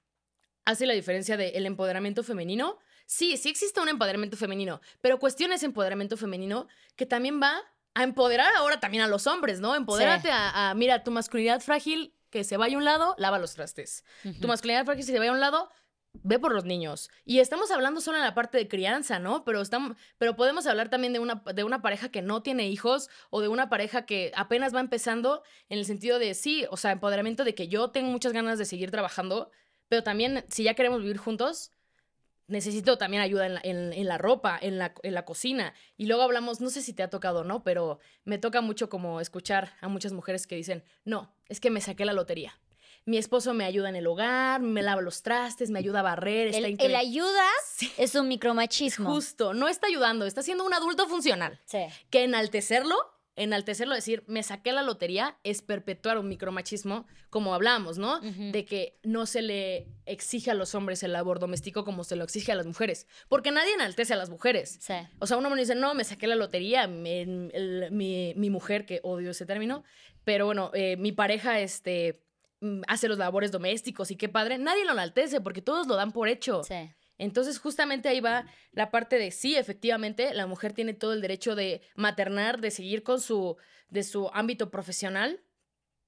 [0.65, 2.77] hace la diferencia del empoderamiento femenino.
[3.07, 6.67] Sí, sí existe un empoderamiento femenino, pero cuestiona ese empoderamiento femenino
[6.97, 9.75] que también va a empoderar ahora también a los hombres, ¿no?
[9.75, 14.03] Empodérate a, mira, tu masculinidad frágil que se vaya a un lado, lava los trastes.
[14.41, 15.71] Tu masculinidad frágil que se vaya a un lado,
[16.11, 17.09] ve por los niños.
[17.23, 19.45] Y estamos hablando solo en la parte de crianza, ¿no?
[19.45, 23.09] Pero, estamos, pero podemos hablar también de una, de una pareja que no tiene hijos
[23.29, 26.91] o de una pareja que apenas va empezando en el sentido de, sí, o sea,
[26.91, 29.49] empoderamiento de que yo tengo muchas ganas de seguir trabajando,
[29.87, 31.71] pero también si ya queremos vivir juntos,
[32.47, 35.73] necesito también ayuda en la, en, la ropa, en la, en la, cocina.
[35.97, 38.89] Y luego hablamos, no sé si te ha tocado o no, pero me toca mucho
[38.89, 42.59] como escuchar a muchas mujeres que dicen, no, es que me saqué la lotería
[43.07, 46.47] mi esposo me ayuda en el hogar, me lava los trastes, me ayuda a barrer.
[46.47, 47.45] Está el, el ayuda
[47.97, 49.09] es un micromachismo.
[49.09, 51.57] Justo, no está ayudando, está siendo un adulto funcional.
[51.63, 51.79] Sí.
[52.09, 52.97] Que enaltecerlo,
[53.37, 58.19] enaltecerlo, decir, me saqué la lotería, es perpetuar un micromachismo, como hablamos, ¿no?
[58.19, 62.23] De que no se le exige a los hombres el labor doméstico como se lo
[62.23, 63.07] exige a las mujeres.
[63.29, 64.77] Porque nadie enaltece a las mujeres.
[64.81, 64.95] Sí.
[65.19, 69.31] O sea, uno me dice, no, me saqué la lotería, mi, mi, mujer, que odio
[69.31, 69.83] ese término,
[70.23, 72.19] pero bueno, eh, mi pareja, este
[72.59, 76.11] Mm, hace los labores domésticos y qué padre, nadie lo enaltece porque todos lo dan
[76.11, 76.63] por hecho.
[76.63, 76.89] Sí.
[77.17, 81.55] Entonces, justamente ahí va la parte de sí, efectivamente, la mujer tiene todo el derecho
[81.55, 83.57] de maternar, de seguir con su,
[83.89, 85.41] de su ámbito profesional,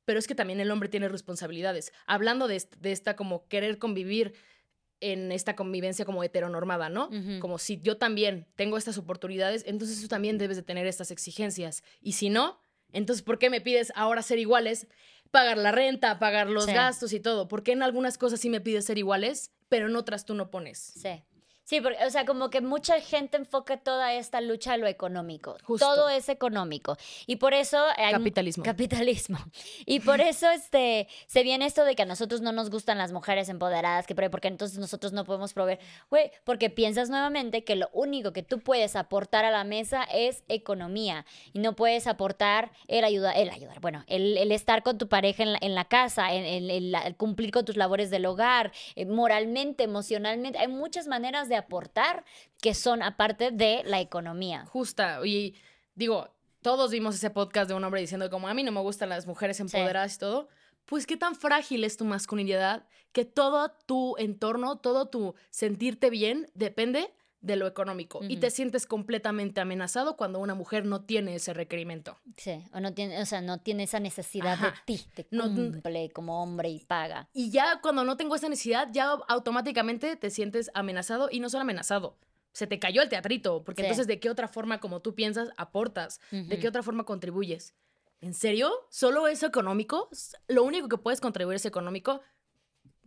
[0.06, 1.94] pero es que también el hombre tiene responsabilidades.
[2.06, 4.34] Hablando de, de esta como querer convivir
[5.02, 7.10] en esta convivencia como heteronormada, ¿no?
[7.40, 11.84] Como si yo también tengo estas oportunidades, entonces tú también debes de tener estas exigencias.
[12.02, 12.60] Y si no,
[12.94, 14.88] Entonces, ¿por qué me pides ahora ser iguales?
[15.32, 16.74] Pagar la renta, pagar los Sí.
[16.74, 17.48] gastos y todo.
[17.48, 20.50] ¿Por qué en algunas cosas sí me pides ser iguales, pero en otras tú no
[20.50, 20.80] pones?
[20.80, 21.24] Sí.
[21.70, 25.56] Sí, porque, o sea, como que mucha gente enfoca toda esta lucha a lo económico.
[25.66, 25.86] Justo.
[25.86, 26.98] Todo es económico.
[27.28, 27.78] Y por eso...
[27.96, 28.64] hay- Capitalismo.
[28.64, 29.38] Capitalismo.
[29.86, 33.12] Y por eso este, se viene esto de que a nosotros no nos gustan las
[33.12, 35.78] mujeres empoderadas, que porque entonces nosotros no podemos proveer.
[36.10, 40.44] Güey, porque piensas nuevamente que lo único que tú puedes aportar a la mesa es
[40.48, 41.24] economía.
[41.54, 45.44] Y no puedes aportar el ayudar, el ayudar, bueno, el, el estar con tu pareja
[45.44, 48.72] en la, en la casa, el, el- el- el cumplir con tus labores del hogar,
[48.96, 50.58] eh, moralmente, emocionalmente.
[50.58, 52.26] Hay muchas maneras de aportar
[52.62, 54.66] que son aparte de la economía.
[54.66, 55.20] Justa.
[55.26, 55.56] Y
[55.96, 56.30] digo,
[56.62, 59.28] todos vimos ese podcast de un hombre diciendo como a mí no me gustan las
[59.28, 60.50] mujeres empoderadas y todo.
[60.86, 66.50] Pues qué tan frágil es tu masculinidad que todo tu entorno, todo tu sentirte bien
[66.56, 68.20] depende de lo económico.
[68.28, 72.18] Y te sientes completamente amenazado cuando una mujer no tiene ese requerimiento.
[72.38, 76.10] Sí, o no tiene, o sea, no tiene esa necesidad de ti, te No- cumple
[76.12, 77.30] como hombre y paga.
[77.34, 81.62] Y ya cuando no tengo esa necesidad, ya automáticamente te sientes amenazado y no solo
[81.62, 82.18] amenazado.
[82.52, 83.86] Se te cayó el teatrito, porque Sí.
[83.86, 87.74] entonces de qué otra forma como tú piensas aportas, de qué otra forma contribuyes.
[88.22, 88.72] ¿En serio?
[88.90, 90.10] ¿Solo es económico?
[90.50, 92.20] ¿Lo único que puedes contribuir es económico?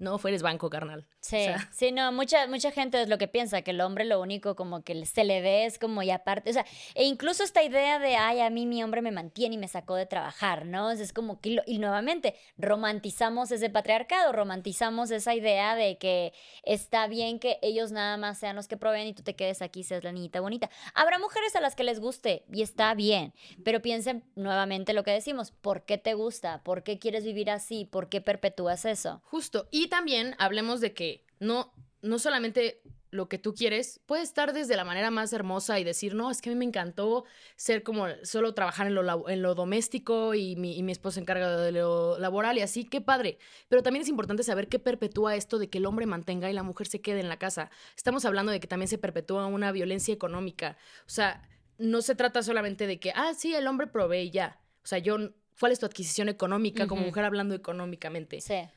[0.02, 1.06] No, fueres banco, carnal.
[1.20, 4.04] Sí, O sea, sí, no, mucha, mucha gente es lo que piensa, que el hombre
[4.04, 7.44] lo único como que se le ve es como y aparte, o sea, e incluso
[7.44, 10.66] esta idea de, ay, a mí mi hombre me mantiene y me sacó de trabajar,
[10.66, 10.90] ¿no?
[10.90, 16.32] Es como que, lo- y nuevamente, romantizamos ese patriarcado, romantizamos esa idea de que
[16.64, 19.84] está bien que ellos nada más sean los que proveen y tú te quedes aquí,
[19.84, 20.68] seas la niñita bonita.
[20.94, 23.34] Habrá mujeres a las que les guste y está bien,
[23.64, 26.60] pero piensen nuevamente lo que decimos, ¿por qué te gusta?
[26.64, 27.84] ¿Por qué quieres vivir así?
[27.84, 29.20] ¿Por qué perpetúas eso?
[29.26, 29.68] justo.
[29.70, 34.74] Y también hablemos de que no, no solamente lo que tú quieres puede estar desde
[34.74, 37.26] la manera más hermosa y decir, no, es que a mí me encantó
[37.56, 41.20] ser como solo trabajar en lo, en lo doméstico y mi, y mi esposo se
[41.20, 43.36] encarga de lo laboral y así, qué padre.
[43.68, 46.62] Pero también es importante saber qué perpetúa esto de que el hombre mantenga y la
[46.62, 47.70] mujer se quede en la casa.
[47.94, 50.78] Estamos hablando de que también se perpetúa una violencia económica.
[51.00, 54.58] O sea, no se trata solamente de que, ah, sí, el hombre provee y ya.
[54.82, 55.18] O sea, yo,
[55.60, 58.40] ¿cuál es tu adquisición económica como mujer hablando económicamente?
[58.40, 58.70] Sí.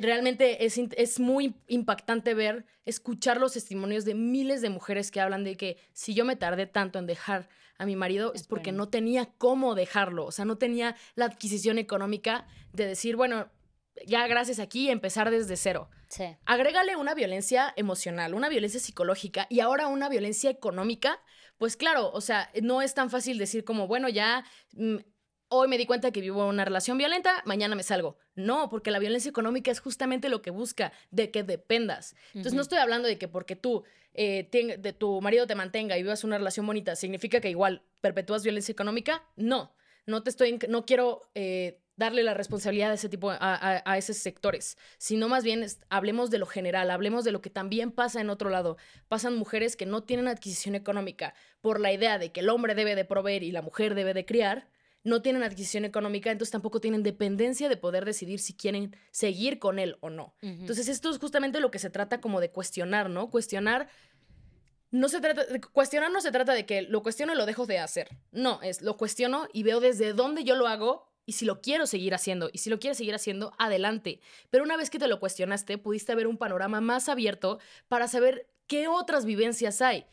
[0.00, 5.44] Realmente es, es muy impactante ver, escuchar los testimonios de miles de mujeres que hablan
[5.44, 8.70] de que si yo me tardé tanto en dejar a mi marido es Es porque
[8.70, 8.84] bueno.
[8.84, 13.50] no tenía cómo dejarlo, o sea, no tenía la adquisición económica de decir, bueno,
[14.06, 15.90] ya gracias aquí, empezar desde cero.
[16.08, 16.24] Sí.
[16.46, 21.20] Agrégale una violencia emocional, una violencia psicológica y ahora una violencia económica,
[21.58, 24.96] pues claro, o sea, no es tan fácil decir como, bueno, ya mm,
[25.52, 28.16] hoy me di cuenta que vivo una relación violenta, mañana me salgo.
[28.34, 32.14] No, porque la violencia económica es justamente lo que busca, de que dependas.
[32.28, 33.84] Entonces, no estoy hablando de que porque tú,
[34.14, 38.42] eh, de tu marido te mantenga y vivas una relación bonita, significa que igual perpetúas
[38.42, 39.22] violencia económica.
[39.36, 39.72] No,
[40.06, 43.98] no te estoy, no quiero eh, darle la responsabilidad a ese tipo, a, a- a
[43.98, 47.92] esos sectores, sino más bien es- hablemos de lo general, hablemos de lo que también
[47.92, 48.78] pasa en otro lado.
[49.08, 52.94] Pasan mujeres que no tienen adquisición económica por la idea de que el hombre debe
[52.96, 54.68] de proveer y la mujer debe de criar,
[55.04, 59.78] no tienen adquisición económica, entonces tampoco tienen dependencia de poder decidir si quieren seguir con
[59.78, 60.34] él o no.
[60.42, 60.52] Ujú.
[60.60, 63.30] Entonces esto es justamente lo que se trata como de cuestionar, ¿no?
[63.30, 63.88] Cuestionar
[64.90, 67.66] no se trata de cuestionar no se trata de que lo cuestiono y lo dejo
[67.66, 68.08] de hacer.
[68.30, 71.86] No, es lo cuestiono y veo desde dónde yo lo hago y si lo quiero
[71.86, 72.50] seguir haciendo.
[72.52, 74.20] Y si lo quieres seguir haciendo, adelante.
[74.50, 78.48] Pero una vez que te lo cuestionaste, pudiste ver un panorama más abierto para saber
[78.66, 80.04] qué otras vivencias hay.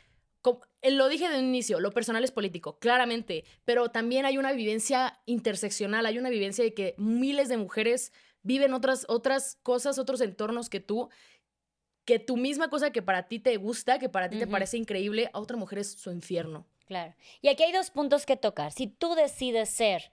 [0.82, 4.54] Eh, Lo dije de un inicio, lo personal es político, claramente, pero también hay una
[4.54, 10.22] vivencia interseccional, hay una vivencia de que miles de mujeres viven otras, otras cosas, otros
[10.22, 11.10] entornos que tú,
[12.06, 15.30] que tu misma cosa que para ti te gusta, que para ti te parece increíble,
[15.34, 16.66] a otra mujer es su infierno.
[16.88, 17.14] Claro.
[17.42, 18.72] Y aquí hay dos puntos que tocar.
[18.72, 20.10] Si tú decides ser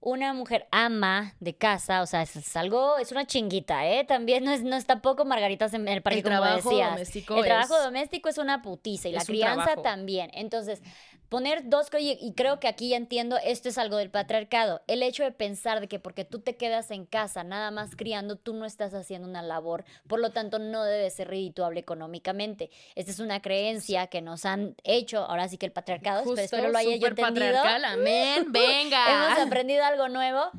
[0.00, 4.04] una mujer ama de casa, o sea, es, es algo, es una chinguita, ¿eh?
[4.04, 6.90] También no es, no es tampoco margaritas en el parque, el como trabajo decías.
[6.90, 9.82] doméstico El trabajo doméstico es una putiza y la crianza trabajo.
[9.82, 10.30] también.
[10.34, 10.82] Entonces,
[11.28, 14.82] poner dos y, creo que aquí ya entiendo, esto es algo del patriarcado.
[14.86, 18.36] El hecho de pensar de que porque tú te quedas en casa nada más criando,
[18.36, 22.70] tú no estás haciendo una labor, por lo tanto no debe ser redituable económicamente.
[22.94, 26.68] Esta es una creencia que nos han hecho, ahora sí que el patriarcado, Justo, espero
[26.68, 27.58] lo haya yo entendido.
[27.62, 29.28] amén, venga.
[29.28, 30.50] Hemos aprendido algo nuevo.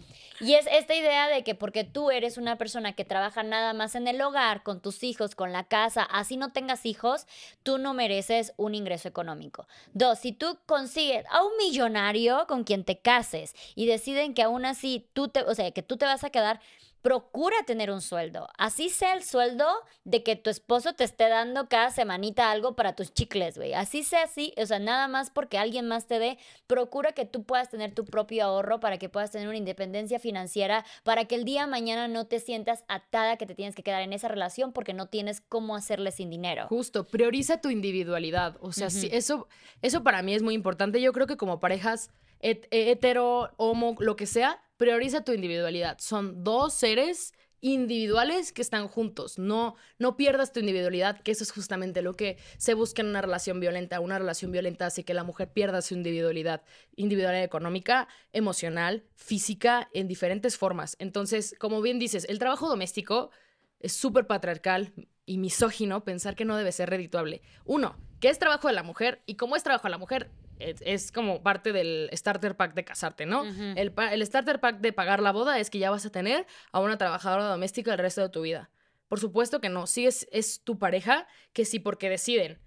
[0.41, 3.95] Y es esta idea de que porque tú eres una persona que trabaja nada más
[3.95, 7.27] en el hogar, con tus hijos, con la casa, así no tengas hijos,
[7.62, 9.67] tú no mereces un ingreso económico.
[9.93, 14.65] Dos, si tú consigues a un millonario con quien te cases y deciden que aún
[14.65, 16.60] así tú te, o sea, que tú te vas a quedar,
[17.01, 18.47] procura tener un sueldo.
[18.57, 19.65] Así sea el sueldo
[20.03, 23.73] de que tu esposo te esté dando cada semanita algo para tus chicles, güey.
[23.73, 27.43] Así sea así, o sea, nada más porque alguien más te dé, procura que tú
[27.43, 31.45] puedas tener tu propio ahorro para que puedas tener una independencia financiera, para que el
[31.45, 34.73] día de mañana no te sientas atada que te tienes que quedar en esa relación
[34.73, 36.67] porque no tienes cómo hacerle sin dinero.
[36.67, 38.57] Justo, prioriza tu individualidad.
[38.62, 39.47] O sea, sí, eso,
[39.81, 41.01] eso para mí es muy importante.
[41.01, 45.97] Yo creo que como parejas hetero, homo, lo que sea, prioriza tu individualidad.
[45.99, 49.38] Son dos seres individuales que están juntos.
[49.38, 53.21] No, no pierdas tu individualidad, que eso es justamente lo que se busca en una
[53.21, 53.99] relación violenta.
[53.99, 56.63] Una relación violenta hace que la mujer pierda su individualidad,
[56.95, 60.95] individualidad económica, emocional, física, en diferentes formas.
[60.99, 63.32] Entonces, como bien dices, el trabajo doméstico
[63.80, 64.93] es súper patriarcal
[65.25, 67.41] y misógino pensar que no debe ser redituable.
[67.65, 71.12] Uno, que es trabajo de la mujer y como es trabajo de la mujer, es,
[71.12, 73.43] como parte del starter pack de casarte, ¿no?
[73.45, 76.80] el, el, starter pack de pagar la boda es que ya vas a tener a
[76.80, 78.69] una trabajadora doméstica el resto de tu vida.
[79.08, 79.88] Por supuesto que no.
[79.88, 82.60] Sí es, es tu pareja que sí porque deciden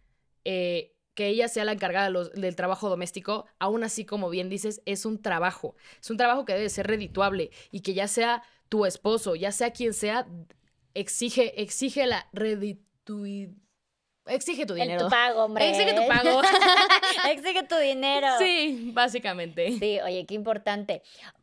[0.45, 5.05] eh, que ella sea la encargada del trabajo doméstico, aún así, como bien dices, es
[5.05, 5.77] un trabajo.
[6.01, 9.73] Es un trabajo que debe ser redituable y que ya sea tu esposo, ya sea
[9.73, 10.27] quien sea,
[10.95, 13.63] exige, exige la redituidad
[14.27, 15.05] Exige tu dinero.
[15.05, 15.69] tu pago, hombre.
[15.69, 16.43] Exige tu pago.
[17.31, 18.29] Exige tu dinero.
[18.39, 19.79] Sí, básicamente.
[19.79, 21.03] Sí, oye, qué importante.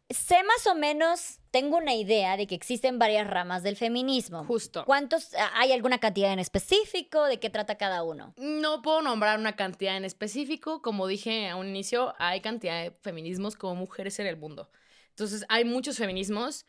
[0.10, 4.44] Sé más o menos, tengo una idea de que existen varias ramas del feminismo.
[4.46, 4.86] Justo.
[4.86, 7.26] ¿Cuántos, hay alguna cantidad en específico?
[7.26, 8.34] ¿De qué trata cada uno?
[8.38, 10.82] No puedo nombrar una cantidad en específico.
[10.82, 14.72] Como dije a un inicio, hay cantidad de feminismos como mujeres en el mundo.
[15.10, 16.65] Entonces, hay muchos feminismos.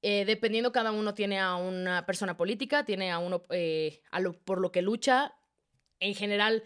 [0.00, 4.32] Eh, dependiendo, cada uno tiene a una persona política, tiene a uno eh, a lo,
[4.32, 5.34] por lo que lucha,
[6.00, 6.62] en general,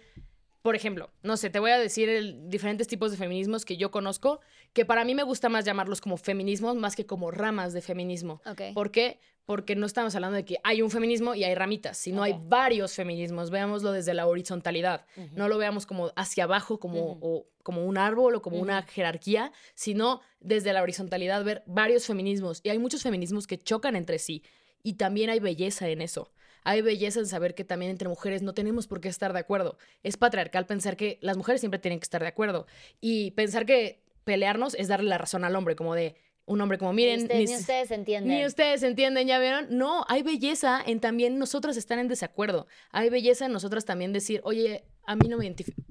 [0.63, 3.91] por ejemplo, no sé, te voy a decir el, diferentes tipos de feminismos que yo
[3.91, 4.41] conozco,
[4.73, 8.41] que para mí me gusta más llamarlos como feminismos más que como ramas de feminismo.
[8.75, 9.19] ¿Por qué?
[9.45, 12.95] Porque no estamos hablando de que hay un feminismo y hay ramitas, sino hay varios
[12.95, 13.51] feminismos.
[13.51, 15.05] Veámoslo desde la horizontalidad.
[15.33, 20.21] No lo veamos como hacia abajo, como, como un árbol o como una jerarquía, sino
[20.39, 22.61] desde la horizontalidad ver varios feminismos.
[22.63, 24.45] Y hay muchos feminismos que chocan entre sí.
[24.85, 26.31] Y también hay belleza en eso
[26.65, 29.79] hay belleza en saber que también entre mujeres no tenemos por qué estar de acuerdo.
[30.03, 32.67] Es patriarcal pensar que las mujeres siempre tienen que estar de acuerdo
[33.01, 36.93] y pensar que pelearnos es darle la razón al hombre, como de un hombre como
[36.93, 37.29] miren.
[37.29, 38.37] Ni, ustedes entienden.
[38.37, 39.67] Ni ustedes entienden, ¿ya vieron?
[39.71, 42.67] No, hay belleza en también nosotras estar en desacuerdo.
[42.91, 45.83] Hay belleza en nosotras también decir, oye, a mí no me identifica.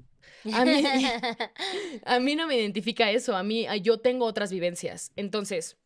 [0.52, 0.82] A mí,
[2.04, 5.12] a mí no me identifica eso, a mí yo tengo otras vivencias.
[5.16, 5.76] Entonces,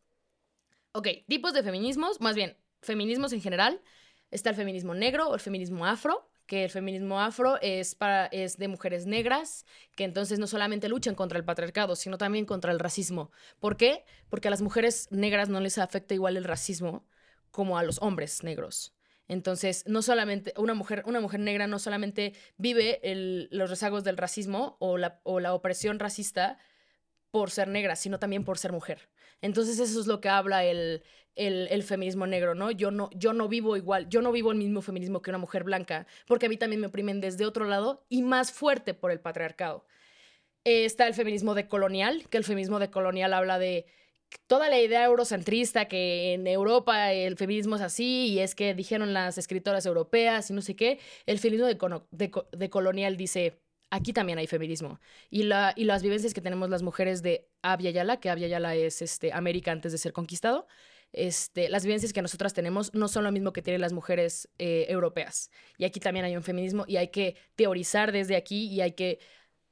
[0.93, 3.81] ok, tipos de feminismos, más bien, feminismos en general,
[4.31, 8.57] Está el feminismo negro o el feminismo afro, que el feminismo afro es, para, es
[8.57, 12.79] de mujeres negras, que entonces no solamente luchan contra el patriarcado, sino también contra el
[12.79, 13.31] racismo.
[13.59, 14.05] ¿Por qué?
[14.29, 17.05] Porque a las mujeres negras no les afecta igual el racismo
[17.51, 18.93] como a los hombres negros.
[19.27, 23.01] Entonces, no solamente una mujer, una mujer negra no solamente vive
[23.51, 26.57] los rezagos del racismo o la, o la opresión racista
[27.29, 29.09] por ser negra, sino también por ser mujer.
[29.41, 31.03] Entonces eso es lo que habla el,
[31.35, 32.71] el, feminismo negro, ¿no?
[32.71, 33.09] Yo, ¿no?
[33.13, 36.47] yo no vivo igual, yo no vivo el mismo feminismo que una mujer blanca, porque
[36.47, 39.85] a mí también me oprimen desde otro lado y más fuerte por el patriarcado.
[40.63, 43.85] está el feminismo decolonial, que el feminismo decolonial habla de
[44.47, 49.13] toda la idea eurocentrista que en Europa el feminismo es así y es que dijeron
[49.13, 51.67] las escritoras europeas y no sé qué, el feminismo
[52.51, 54.99] decolonial dice aquí también hay feminismo.
[55.29, 58.75] Y, la, y las vivencias que tenemos las mujeres de Abya Yala, que Abya Yala
[58.75, 60.67] es este, América antes de ser conquistado,
[61.13, 64.85] este, las vivencias que nosotras tenemos no son lo mismo que tienen las mujeres eh,
[64.89, 65.49] europeas.
[65.77, 69.19] Y aquí también hay un feminismo y hay que teorizar desde aquí y hay que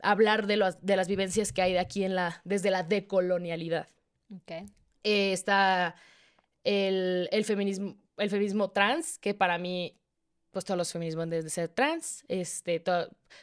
[0.01, 3.89] hablar de, de las vivencias que hay de aquí en la, desde la decolonialidad.
[4.41, 4.65] Okay.
[5.03, 5.95] Eh, está
[6.63, 9.97] el, el, feminismo, el feminismo trans, que para mí
[10.55, 12.23] pues todos los feminismos de ser trans.
[12.29, 12.81] Este,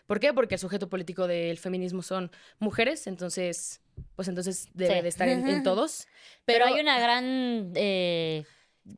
[0.06, 0.32] ¿Por qué?
[0.32, 3.82] Porque el sujeto político del feminismo son mujeres, entonces,
[4.16, 6.08] pues entonces debe de estar en, todos.
[6.46, 7.70] Pero, hay una gran...
[7.74, 8.46] Eh,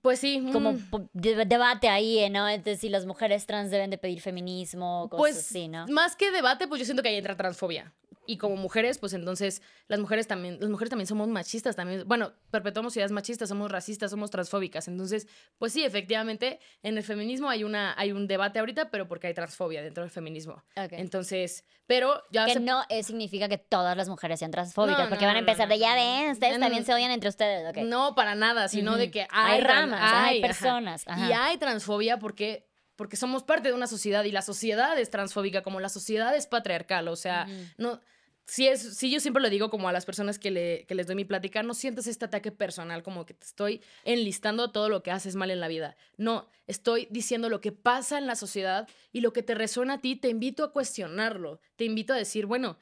[0.01, 0.49] pues sí.
[0.53, 1.09] Como mm.
[1.13, 2.49] debate ahí, ¿no?
[2.49, 5.89] Entonces, si las mujeres trans deben de pedir feminismo, cosas pues, así, ¿no?
[5.89, 7.93] Más que debate, pues yo siento que ahí entra transfobia
[8.27, 12.33] y como mujeres, pues entonces las mujeres también, las mujeres también somos machistas, también, bueno,
[12.51, 14.89] perpetuamos ideas machistas, somos racistas, somos transfóbicas.
[14.89, 15.27] Entonces,
[15.59, 19.35] pues sí, efectivamente, en el feminismo hay una, hay un debate ahorita, pero porque hay
[19.35, 20.65] transfobia dentro del feminismo.
[20.75, 25.41] Entonces, pero ya que no significa que todas las mujeres sean transfóbicas, porque van a
[25.41, 27.85] empezar de ya ven, ustedes también se odian entre ustedes.
[27.87, 31.05] No, para nada, sino de que hay, ramas, hay, personas.
[31.07, 32.67] Y hay transfobia porque
[32.97, 36.47] porque somos parte de una sociedad y la sociedad es transfóbica como la sociedad es
[36.47, 37.47] patriarcal, o sea,
[37.77, 38.01] no
[38.47, 41.07] sí, es, sí yo siempre lo digo como a las personas que, le, que les
[41.07, 45.03] doy mi plática, no sientas este ataque personal como que te estoy enlistando todo lo
[45.03, 45.97] que haces mal en la vida.
[46.17, 50.01] No, estoy diciendo lo que pasa en la sociedad y lo que te resuena a
[50.01, 52.79] ti, te invito a cuestionarlo, te invito a decir, bueno,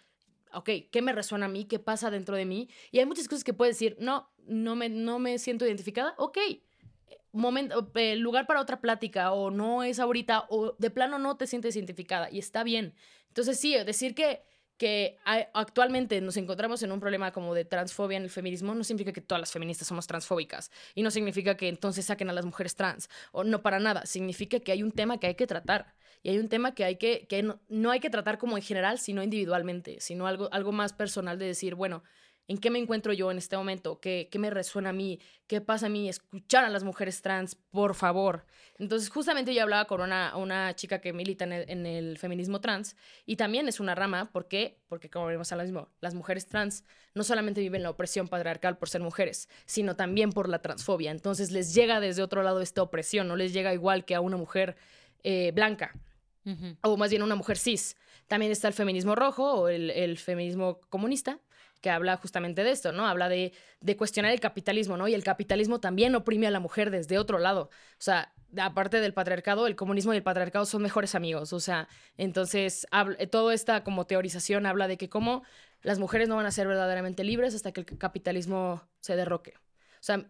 [0.53, 1.65] ok, ¿qué me resuena a mí?
[1.65, 2.69] ¿Qué pasa dentro de mí?
[2.91, 6.39] Y hay muchas cosas que puedes decir, no, no me, no me siento identificada, ok.
[7.35, 11.47] Momento, eh, lugar para otra plática o no es ahorita o de plano no te
[11.47, 12.95] sientes identificada y está bien.
[13.29, 14.43] Entonces sí, decir que
[14.83, 19.13] que actualmente nos encontramos en un problema como de transfobia en el feminismo no significa
[19.13, 22.75] que todas las feministas somos transfóbicas y no significa que entonces saquen a las mujeres
[22.75, 26.31] trans o no para nada, significa que hay un tema que hay que tratar y
[26.31, 28.99] hay un tema que hay que, que no, no hay que tratar como en general,
[28.99, 32.03] sino individualmente, sino algo, algo más personal de decir, bueno,
[32.49, 34.01] ¿En qué me encuentro yo en este momento?
[34.01, 35.21] ¿Qué, ¿Qué, me resuena a mí?
[35.47, 36.09] ¿Qué pasa a mí?
[36.09, 38.47] Escuchar a las mujeres trans, por favor.
[38.79, 43.37] Entonces, justamente yo hablaba con una, una chica que milita en el, feminismo trans y
[43.37, 44.31] también es una rama.
[44.33, 44.81] ¿Por qué?
[44.89, 46.85] Porque, como vemos ahora mismo, las mujeres trans
[47.15, 51.13] no solamente viven la opresión patriarcal por ser mujeres, sino también por la transfobia.
[51.13, 54.37] Entonces, les llega desde otro lado esta opresión, no les llega igual que a una
[54.37, 54.77] mujer
[55.23, 55.95] eh, blanca.
[56.81, 57.97] O más bien una mujer cis.
[58.27, 61.39] También está el feminismo rojo o el, el feminismo comunista,
[61.83, 63.07] que habla justamente de esto, ¿no?
[63.07, 63.53] Habla de,
[63.99, 65.09] cuestionar el capitalismo, ¿no?
[65.09, 67.65] Y el capitalismo también oprime a la mujer desde otro lado.
[67.65, 71.53] O sea, aparte del patriarcado, el comunismo y el patriarcado son mejores amigos.
[71.53, 72.87] O sea, entonces,
[73.31, 75.43] toda esta como teorización habla de que cómo
[75.83, 79.55] las mujeres no van a ser verdaderamente libres hasta que el capitalismo se derroque.
[79.57, 80.25] O sea,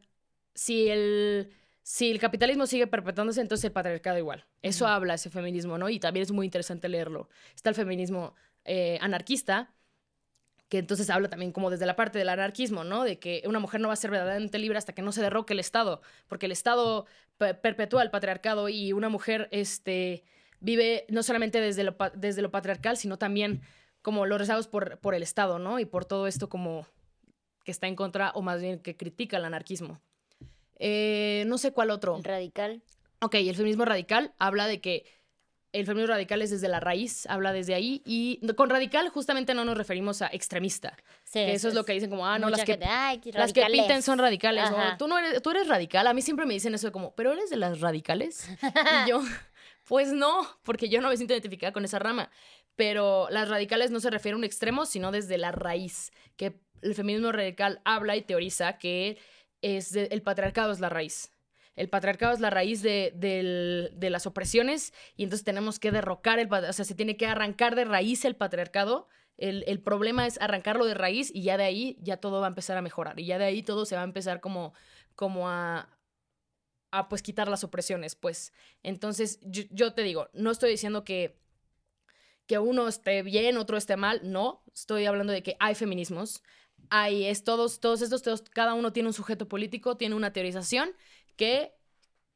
[0.55, 4.47] si el, si el capitalismo sigue perpetuándose, entonces el patriarcado igual.
[4.63, 5.91] Eso habla ese feminismo, ¿no?
[5.91, 7.29] Y también es muy interesante leerlo.
[7.55, 8.35] Está el feminismo
[8.65, 9.75] eh, anarquista,
[10.73, 13.05] que entonces habla también como desde la parte del anarquismo, ¿no?
[13.05, 15.53] De que una mujer no va a ser verdaderamente libre hasta que no se derroque
[15.53, 17.05] el Estado, porque el Estado
[17.37, 20.25] perpetúa el patriarcado y una mujer este,
[20.61, 23.61] vive no solamente desde lo, desde lo patriarcal, sino también
[24.01, 25.79] como los rezagos por, por el Estado, ¿no?
[25.79, 26.87] Y por todo esto como
[27.65, 30.01] que está en contra o más bien que critica el anarquismo.
[30.79, 32.19] Eh, no sé cuál otro.
[32.23, 32.83] Radical.
[33.21, 35.05] Ok, el feminismo radical habla de que
[35.73, 38.03] el feminismo radical es desde la raíz, habla desde ahí.
[38.05, 40.97] Y con radical justamente no nos referimos a extremista.
[41.25, 42.79] Sí, eso es, lo que dicen como, ah, no, las que,
[43.33, 44.65] las que pintan son radicales.
[44.99, 46.07] Tú, no eres, tú eres radical.
[46.07, 48.49] A mí siempre me dicen eso de como, ¿pero eres de las radicales?
[49.05, 49.23] y yo,
[49.89, 52.31] pues no, porque yo no me siento identificada con esa rama.
[52.77, 56.13] Pero las radicales no se refieren a un extremo, sino desde la raíz.
[56.37, 59.19] Que el feminismo radical habla y teoriza que
[59.63, 61.32] es el patriarcado es la raíz
[61.75, 66.73] el patriarcado es la raíz de, las opresiones y entonces tenemos que derrocar el o
[66.73, 69.09] sea, se tiene que arrancar de raíz el patriarcado.
[69.39, 72.77] El, problema es arrancarlo de raíz y ya de ahí ya todo va a empezar
[72.77, 74.75] a mejorar y ya de ahí todo se va a empezar como,
[75.15, 75.99] como a,
[76.93, 78.53] a pues quitar las opresiones, pues.
[78.83, 81.41] Entonces, yo, te digo, no estoy diciendo que,
[82.47, 86.43] que uno esté bien, otro esté mal, no, estoy hablando de que hay feminismos,
[86.91, 90.95] hay es todos, todos estos, todos, cada uno tiene un sujeto político, tiene una teorización
[91.37, 91.75] que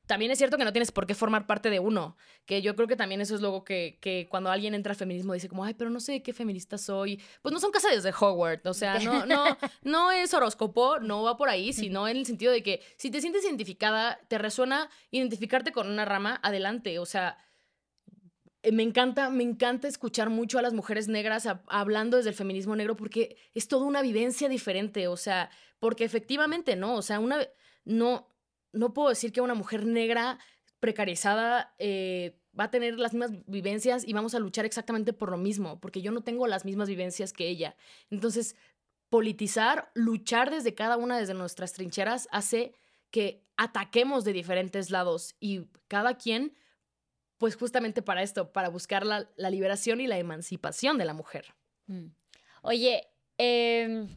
[0.07, 2.87] también es cierto que no tienes por qué formar parte de uno, que yo creo
[2.87, 5.75] que también eso es luego que, que cuando alguien entra al feminismo dice como, ay,
[5.75, 9.27] pero no sé qué feminista soy, pues no son casados de Hogwarts, o sea, no,
[9.27, 9.45] no,
[9.83, 13.21] no es horóscopo, no va por ahí, sino en el sentido de que si te
[13.21, 17.39] sientes identificada, te resuena identificarte con una rama, adelante, o sea,
[18.63, 22.77] eh, me encanta, me encanta escuchar mucho a las mujeres negras hablando desde el feminismo
[22.77, 26.95] negro porque es toda una vivencia diferente, o sea, porque efectivamente, ¿no?
[26.95, 27.47] O sea, una,
[27.85, 28.29] no,
[28.77, 30.39] no puedo decir que una mujer negra
[30.81, 35.37] precarizada eh, va a tener las mismas vivencias y vamos a luchar exactamente por lo
[35.37, 37.77] mismo, porque yo no tengo las mismas vivencias que ella.
[38.11, 38.57] Entonces,
[39.09, 42.75] politizar, luchar desde cada una de nuestras trincheras hace
[43.11, 46.55] que ataquemos de diferentes lados y cada quien,
[47.39, 51.55] pues justamente para esto, para buscar la, liberación y la emancipación de la mujer.
[51.87, 52.09] Mm.
[52.63, 53.09] Oye,
[53.39, 54.09] eh,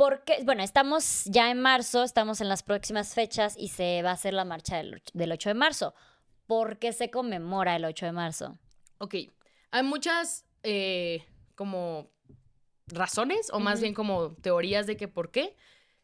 [0.00, 4.14] porque, bueno, estamos ya en marzo, estamos en las próximas fechas y se va a
[4.14, 5.94] hacer la marcha del, 8 de marzo.
[6.46, 8.58] ¿Por qué se conmemora el 8 de marzo?
[8.96, 9.16] Ok,
[9.70, 12.10] hay muchas eh, como
[12.86, 15.54] razones o más bien como teorías de que por qué.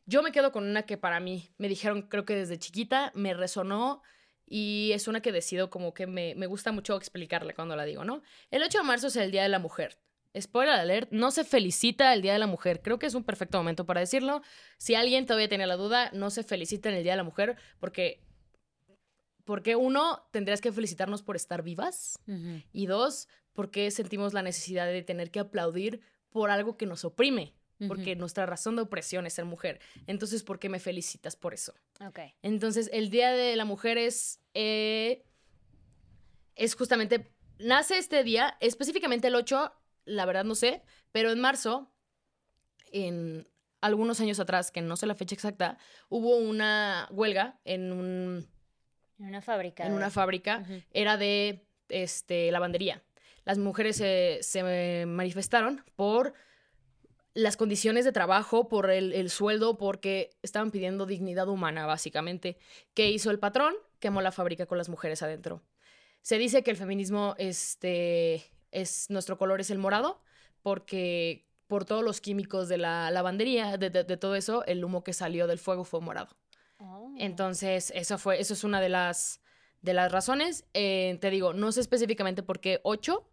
[0.05, 3.33] Yo me quedo con una que para mí me dijeron creo que desde chiquita me
[3.33, 4.03] resonó
[4.45, 8.05] y es una que decido como que me, me gusta mucho explicarle cuando la digo,
[8.05, 8.21] ¿no?
[8.51, 9.97] El 8 de marzo es el Día de la Mujer
[10.41, 12.83] spoiler alert, no se felicita el Día de la Mujer.
[12.83, 14.43] Creo que es un perfecto momento para decirlo.
[14.79, 17.57] Si alguien todavía tiene la duda, no se felicita en el Día de la Mujer
[17.79, 18.23] porque,
[19.45, 22.19] porque uno, tendrías que felicitarnos por estar vivas
[22.73, 27.55] y dos, porque sentimos la necesidad de tener que aplaudir por algo que nos oprime.
[27.89, 29.81] Porque nuestra razón de opresión es ser mujer.
[30.07, 31.75] Entonces, ¿por qué me felicitas por eso?
[32.01, 32.21] Ok.
[32.41, 35.27] Entonces, el Día de la Mujer es, eh,
[36.55, 39.73] es justamente, nace este día, específicamente el 8
[40.07, 40.83] la verdad no sé,
[41.13, 41.93] pero en marzo,
[42.91, 43.47] en
[43.83, 45.77] algunos años atrás, que no sé la fecha exacta,
[46.09, 48.49] hubo una huelga en un...
[49.19, 49.87] En una fábrica.
[49.87, 50.65] En una fábrica.
[50.93, 53.03] Era de este, lavandería.
[53.45, 56.35] Las mujeres se manifestaron por
[57.37, 62.57] las condiciones de trabajo, por el, sueldo, porque estaban pidiendo dignidad humana, básicamente.
[62.95, 63.75] ¿Qué hizo el patrón?
[64.01, 65.63] Quemó la fábrica con las mujeres adentro.
[66.23, 68.43] Se dice que el feminismo, este,
[68.77, 70.21] es, nuestro color es el morado,
[70.63, 75.47] porque por todos los químicos de la lavandería, de, todo eso, el humo que salió
[75.47, 76.37] del fuego fue morado.
[76.79, 77.13] Oh.
[77.19, 79.41] Entonces, eso fue, eso es una de las,
[79.83, 80.65] de las razones.
[80.75, 83.29] Eh, te digo, no sé específicamente por qué ocho,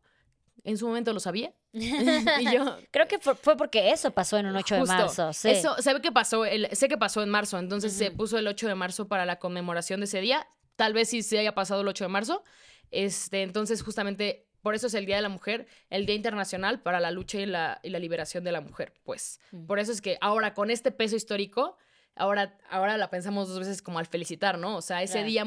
[0.64, 1.54] en su momento lo sabía.
[1.74, 5.30] y yo, Creo que fue, porque eso pasó en un 8 de marzo.
[5.30, 8.76] Eso, sé que pasó, sé que pasó en marzo, entonces se puso el 8 de
[8.76, 10.48] marzo para la conmemoración de ese día.
[10.76, 12.44] Tal vez sí se haya pasado el 8 de marzo.
[12.90, 17.02] Este, entonces, justamente por eso es el Día de la Mujer, el Día Internacional para
[17.02, 18.94] la lucha y la, y la liberación de la mujer.
[19.04, 21.76] Pues, por eso es que ahora con este peso histórico,
[22.16, 24.78] ahora, ahora la pensamos dos veces como al felicitar, ¿no?
[24.78, 25.46] O sea, ese día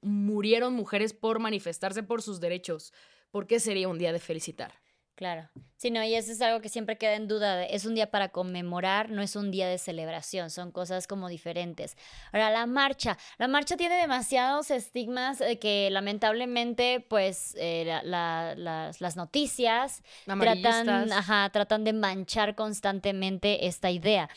[0.00, 2.92] murieron mujeres por manifestarse por sus derechos.
[3.32, 4.72] ¿Por qué sería un día de felicitar?
[5.16, 5.48] Claro.
[5.78, 7.64] Sí, no, y eso es algo que siempre queda en duda.
[7.64, 11.96] Es un día para conmemorar, no es un día de celebración, son cosas como diferentes.
[12.32, 13.16] Ahora, la marcha.
[13.38, 21.94] La marcha tiene demasiados estigmas que lamentablemente, pues, eh, las, noticias tratan, ajá, tratan de
[21.94, 24.28] manchar constantemente esta idea.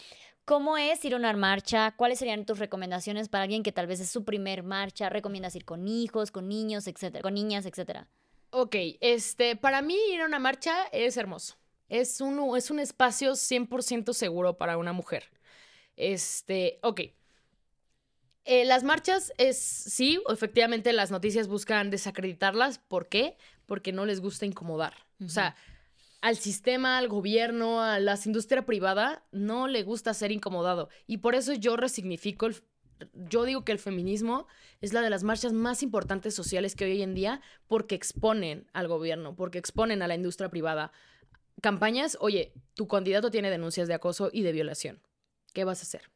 [0.46, 1.92] ¿Cómo es ir a una marcha?
[1.96, 5.10] ¿Cuáles serían tus recomendaciones para alguien que tal vez es su primer marcha?
[5.10, 8.08] ¿Recomiendas ir con hijos, con niños, etcétera, con niñas, etcétera?
[8.52, 11.56] Ok, este, para mí ir a una marcha es hermoso.
[11.88, 15.26] Es un, es un espacio 100% seguro para una mujer.
[15.96, 17.02] Este, ok.
[18.46, 22.80] Eh, las marchas es, sí, efectivamente las noticias buscan desacreditarlas.
[22.80, 23.38] ¿Por qué?
[23.66, 24.94] Porque no les gusta incomodar.
[25.24, 25.56] O sea,
[26.22, 30.90] al sistema, al gobierno, a la industria privada, no le gusta ser incomodado.
[31.08, 32.56] Y por eso yo resignifico el,
[33.14, 34.48] yo digo que el feminismo
[34.82, 38.88] es la de las marchas más importantes sociales que hoy en día porque exponen al
[38.88, 40.92] gobierno, porque exponen a la industria privada.
[41.62, 45.02] Campañas, oye, tu candidato tiene denuncias de acoso y de violación.
[45.54, 46.10] ¿Qué vas a hacer?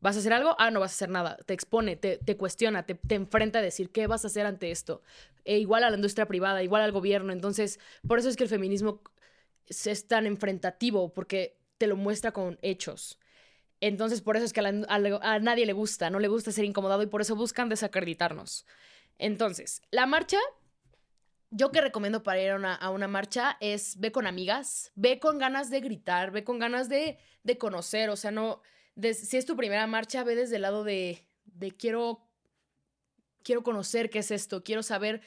[0.00, 0.54] ¿Vas a hacer algo?
[0.58, 1.36] Ah, no vas a hacer nada.
[1.46, 5.02] Te expone, te, cuestiona, te, enfrenta a decir qué vas a hacer ante esto.
[5.44, 7.32] E igual a la industria privada, igual al gobierno.
[7.32, 9.02] Entonces, por eso es que el feminismo
[9.66, 13.18] es tan enfrentativo, porque te lo muestra con hechos.
[13.80, 17.06] Entonces, por eso es que a, nadie le gusta, no le gusta ser incomodado y
[17.06, 18.66] por eso buscan desacreditarnos.
[19.18, 20.38] Entonces, la marcha,
[21.50, 25.70] yo que recomiendo para ir a una, marcha es ve con amigas, ve con ganas
[25.70, 27.18] de gritar, ve con ganas de,
[27.58, 28.62] conocer, o sea, no,
[29.00, 32.26] si es tu primera marcha, ve desde el lado de, de quiero,
[33.42, 35.20] quiero conocer qué es esto, quiero saber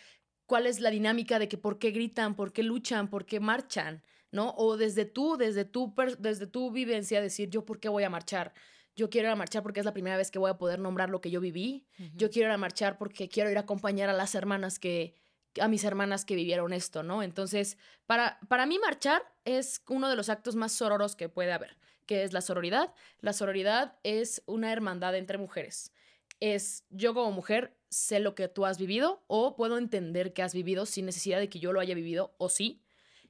[0.47, 4.03] cuál es la dinámica de que por qué gritan, por qué luchan, por qué marchan.
[4.31, 4.53] ¿No?
[4.57, 8.53] O desde tú, desde tu, desde tu vivencia, decir, yo por qué voy a marchar.
[8.95, 11.09] Yo quiero ir a marchar porque es la primera vez que voy a poder nombrar
[11.09, 11.87] lo que yo viví.
[12.15, 15.15] Yo quiero ir a marchar porque quiero ir a acompañar a las hermanas que,
[15.59, 17.23] a mis hermanas que vivieron esto, ¿no?
[17.23, 21.77] Entonces, para, para mí marchar es uno de los actos más sororos que puede haber,
[22.05, 22.93] que es la sororidad.
[23.21, 25.93] La sororidad es una hermandad entre mujeres.
[26.39, 30.53] Es yo como mujer sé lo que tú has vivido o puedo entender que has
[30.53, 32.81] vivido sin necesidad de que yo lo haya vivido o sí.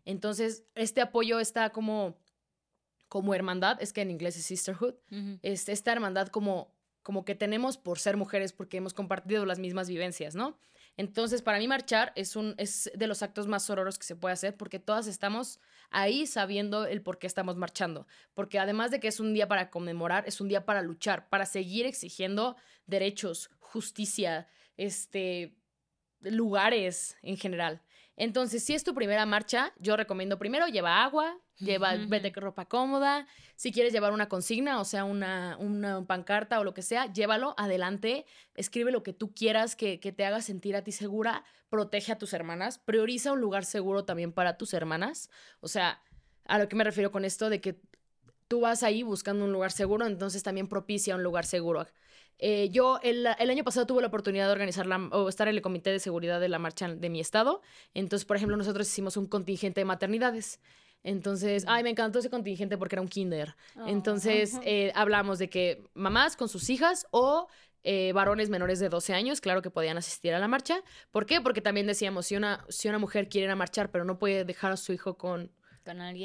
[0.10, 2.18] Entonces, este apoyo está como,
[3.10, 4.96] como hermandad, es que en inglés es sisterhood,
[5.44, 9.88] es esta hermandad como, como que tenemos por ser mujeres, porque hemos compartido las mismas
[9.88, 10.58] vivencias, ¿no?
[10.98, 14.34] Entonces, para mí marchar es, un, es de los actos más sororos que se puede
[14.34, 15.60] hacer porque todas estamos
[15.92, 18.08] ahí sabiendo el por qué estamos marchando.
[18.34, 21.46] Porque además de que es un día para conmemorar, es un día para luchar, para
[21.46, 22.56] seguir exigiendo
[22.88, 25.56] derechos, justicia, este,
[26.20, 27.84] lugares en general.
[28.20, 32.66] Entonces, si es tu primera marcha, yo recomiendo primero lleva agua, lleva, vete con ropa
[32.66, 33.26] cómoda.
[33.56, 37.56] Si quieres llevar una consigna, o sea, una, una pancarta o lo que sea, llévalo,
[37.58, 42.12] adelante, escribe lo que tú quieras que, que te haga sentir a ti segura, protege
[42.12, 45.30] a tus hermanas, prioriza un lugar seguro también para tus hermanas.
[45.62, 46.02] O sea,
[46.44, 47.80] a lo que me refiero con esto de que
[48.50, 51.88] tú vas ahí buscando un lugar seguro, entonces también propicia un lugar seguro.
[52.40, 55.92] Eh, yo el, año pasado tuve la oportunidad de organizar o estar en el comité
[55.92, 57.62] de seguridad de la marcha de mi estado.
[57.94, 60.60] Entonces, por ejemplo, nosotros hicimos un contingente de maternidades.
[61.04, 63.56] Entonces, ay, me encantó ese contingente porque era un kinder.
[63.88, 67.48] Entonces, eh, hablamos de que mamás con sus hijas o
[67.84, 70.82] eh, varones menores de 12 años, claro que podían asistir a la marcha.
[71.12, 71.40] ¿Por qué?
[71.40, 74.44] Porque también decíamos, si una, si una mujer quiere ir a marchar, pero no puede
[74.44, 75.52] dejar a su hijo con,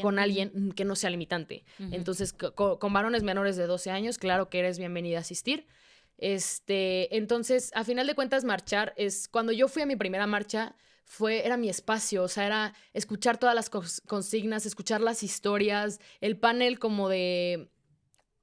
[0.02, 1.64] con alguien, que no sea limitante.
[1.78, 5.66] Entonces, con, con, varones menores de 12 años, claro que eres bienvenida a asistir.
[6.18, 10.76] Este, entonces, a final de cuentas, marchar es, cuando yo fui a mi primera marcha,
[11.04, 16.38] fue, era mi espacio, o sea, era escuchar todas las consignas, escuchar las historias, el
[16.38, 17.68] panel como de,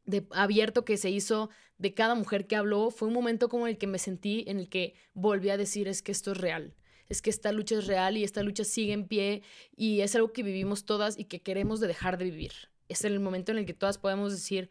[0.06, 3.78] de abierto que se hizo de cada mujer que habló, fue un momento como el
[3.78, 6.76] que me sentí, en el que volví a decir, es que esto es real,
[7.10, 9.42] es que esta lucha es real y esta lucha sigue en pie
[9.76, 12.52] y es algo que vivimos todas y que queremos de dejar de vivir.
[12.88, 14.70] Es el momento en el que todas podemos decir,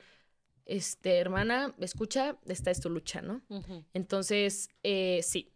[0.67, 3.43] este, hermana, escucha, esta es tu lucha, ¿no?
[3.93, 5.53] Entonces, eh, sí,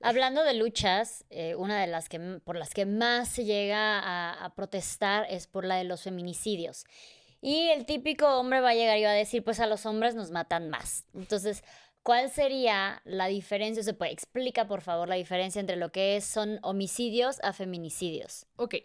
[0.00, 4.44] Hablando de luchas, eh, una de las que por las que más se llega a,
[4.44, 6.84] a, protestar es por la de los feminicidios.
[7.40, 10.14] Y el típico hombre va a llegar y va a decir, pues a los hombres
[10.14, 11.06] nos matan más.
[11.14, 11.64] Entonces,
[12.02, 13.82] ¿cuál sería la diferencia?
[13.82, 18.46] Se puede, explica por favor la diferencia entre lo que son homicidios a feminicidios.
[18.56, 18.76] Ok.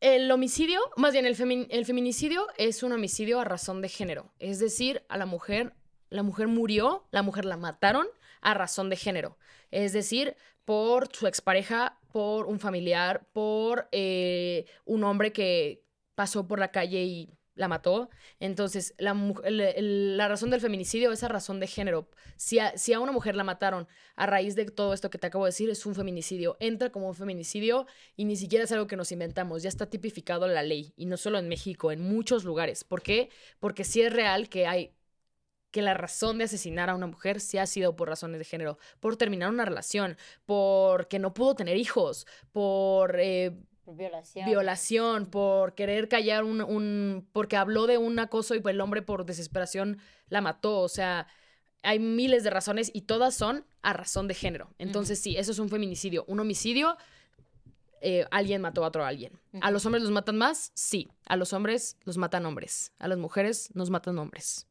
[0.00, 4.32] El homicidio, más bien el, el feminicidio es un homicidio a razón de género.
[4.38, 5.72] Es decir, a la mujer,
[6.10, 8.06] la mujer murió, la mujer la mataron
[8.42, 9.38] a razón de género.
[9.70, 15.82] Es decir, por su expareja, por un familiar, por eh, un hombre que
[16.14, 18.08] pasó por la calle y la mató.
[18.38, 19.14] Entonces, la,
[19.50, 22.08] la, razón del feminicidio es a razón de género.
[22.36, 25.26] Si a, si a, una mujer la mataron a raíz de todo esto que te
[25.26, 26.56] acabo de decir, es un feminicidio.
[26.60, 27.86] Entra como un feminicidio
[28.16, 29.62] y ni siquiera es algo que nos inventamos.
[29.62, 30.92] Ya está tipificado la ley.
[30.96, 32.84] Y no solo en México, en muchos lugares.
[32.84, 33.30] ¿Por qué?
[33.58, 34.92] Porque sí es real que hay
[35.72, 38.78] que la razón de asesinar a una mujer sí ha sido por razones de género,
[39.00, 43.18] por terminar una relación, porque no pudo tener hijos, por...
[43.20, 43.52] Eh,
[43.94, 44.46] violación.
[44.46, 45.26] violación.
[45.26, 49.98] por querer callar un, un, porque habló de un acoso y el hombre por desesperación
[50.28, 50.80] la mató.
[50.80, 51.26] O sea,
[51.82, 54.68] hay miles de razones y todas son a razón de género.
[54.78, 56.24] Entonces, sí, eso es un feminicidio.
[56.26, 56.96] Un homicidio,
[58.00, 59.38] eh, alguien mató a otro alguien.
[59.60, 60.72] ¿A los hombres los matan más?
[60.74, 61.08] Sí.
[61.26, 62.92] A los hombres los matan hombres.
[62.98, 64.66] A las mujeres nos matan hombres.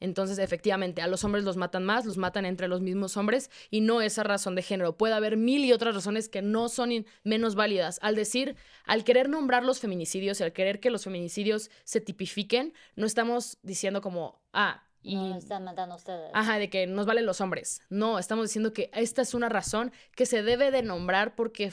[0.00, 3.80] Entonces, efectivamente, a los hombres los matan más, los matan entre los mismos hombres y
[3.80, 4.96] no esa razón de género.
[4.96, 7.98] Puede haber mil y otras razones que no son menos válidas.
[8.02, 12.74] Al decir, al querer nombrar los feminicidios y al querer que los feminicidios se tipifiquen,
[12.94, 16.30] no estamos diciendo como, ah, y, no, están matando ustedes.
[16.34, 17.80] Ajá, de que nos valen los hombres.
[17.88, 21.72] No, estamos diciendo que esta es una razón que se debe de nombrar porque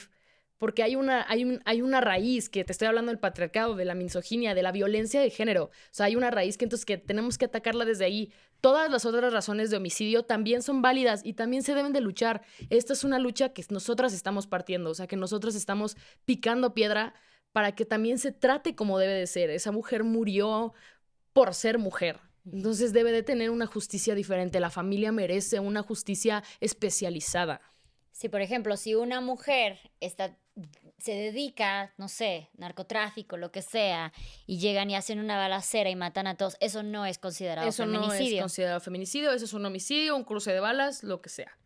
[0.57, 3.85] porque hay una, hay, un, hay una raíz, que te estoy hablando del patriarcado, de
[3.85, 5.65] la misoginia, de la violencia de género.
[5.65, 8.31] O sea, hay una raíz que entonces que tenemos que atacarla desde ahí.
[8.61, 12.43] Todas las otras razones de homicidio también son válidas y también se deben de luchar.
[12.69, 17.13] Esta es una lucha que nosotras estamos partiendo, o sea, que nosotros estamos picando piedra
[17.51, 19.49] para que también se trate como debe de ser.
[19.49, 20.73] Esa mujer murió
[21.33, 22.19] por ser mujer.
[22.51, 24.59] Entonces debe de tener una justicia diferente.
[24.59, 27.61] La familia merece una justicia especializada.
[28.11, 30.37] Si, por ejemplo, si una mujer está
[30.97, 34.13] se dedica, no sé, narcotráfico, lo que sea,
[34.45, 38.07] y llegan y hacen una balacera y matan a todos, eso no es considerado feminicidio.
[38.09, 41.29] Eso no es considerado feminicidio, eso es un homicidio, un cruce de balas, lo que
[41.29, 41.57] sea.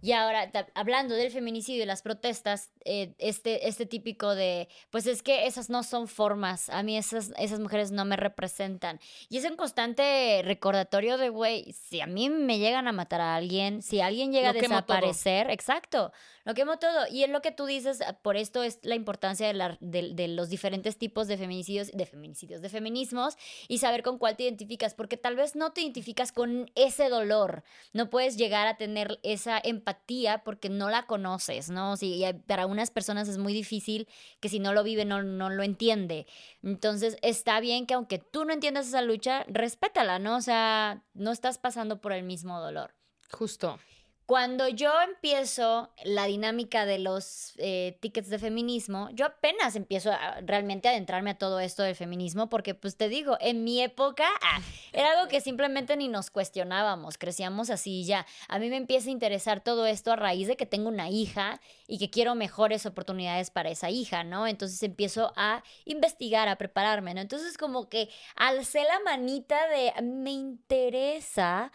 [0.00, 5.22] Y ahora, hablando del feminicidio y las protestas, eh, este, este típico de, pues es
[5.22, 8.98] que esas no son formas, a mí esas, esas mujeres no me representan.
[9.28, 13.34] Y es un constante recordatorio de, güey, si a mí me llegan a matar a
[13.34, 16.12] alguien, si alguien llega a desaparecer, exacto,
[16.44, 17.06] lo quemo todo.
[17.10, 20.28] Y es lo que tú dices, ah, por esto es la importancia de, la, de,
[20.28, 23.36] los diferentes tipos de feminicidios, de feminicidios, de feminismos,
[23.68, 27.64] y saber con cuál te identificas, porque tal vez no te identificas con ese dolor,
[27.92, 31.98] no puedes llegar a tener esa empatía porque no la conoces, ¿no?
[31.98, 34.08] Si, para personas es muy difícil
[34.40, 36.26] que si no lo vive no, no lo entiende.
[36.62, 40.36] Entonces está bien que aunque tú no entiendas esa lucha, respétala, ¿no?
[40.36, 42.94] O sea, no estás pasando por el mismo dolor.
[43.30, 43.78] Justo.
[44.28, 50.10] Cuando yo empiezo la dinámica de los eh, tickets de feminismo, yo apenas empiezo
[50.44, 54.26] realmente a adentrarme a todo esto del feminismo, porque pues te digo, en mi época
[54.42, 54.60] ah,
[54.92, 58.26] era algo que simplemente ni nos cuestionábamos, crecíamos así y ya.
[58.48, 61.58] A mí me empieza a interesar todo esto a raíz de que tengo una hija
[61.86, 64.46] y que quiero mejores oportunidades para esa hija, ¿no?
[64.46, 67.22] Entonces empiezo a investigar, a prepararme, ¿no?
[67.22, 71.72] Entonces como que alcé la manita de, me interesa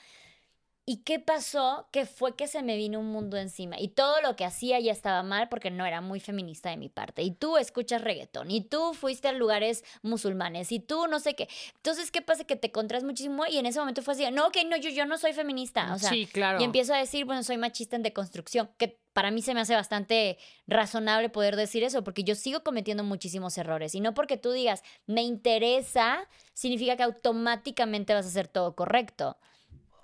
[0.86, 1.88] ¿Y qué pasó?
[1.92, 4.92] Que fue que se me vino un mundo encima y todo lo que hacía ya
[4.92, 7.22] estaba mal porque no era muy feminista de mi parte.
[7.22, 11.48] Y tú escuchas reggaetón y tú fuiste a lugares musulmanes y tú no sé qué.
[11.78, 12.44] Entonces, ¿qué pasa?
[12.44, 15.06] Que te contras muchísimo y en ese momento fue así, no, ok, no, yo, yo
[15.06, 15.94] no soy feminista.
[15.94, 16.60] O sea, sí, claro.
[16.60, 19.76] Y empiezo a decir, bueno, soy machista en deconstrucción, que para mí se me hace
[19.76, 23.96] bastante razonable poder decir eso, porque yo sigo cometiendo muchísimos errores.
[23.96, 29.38] Y no porque tú digas, me interesa, significa que automáticamente vas a hacer todo correcto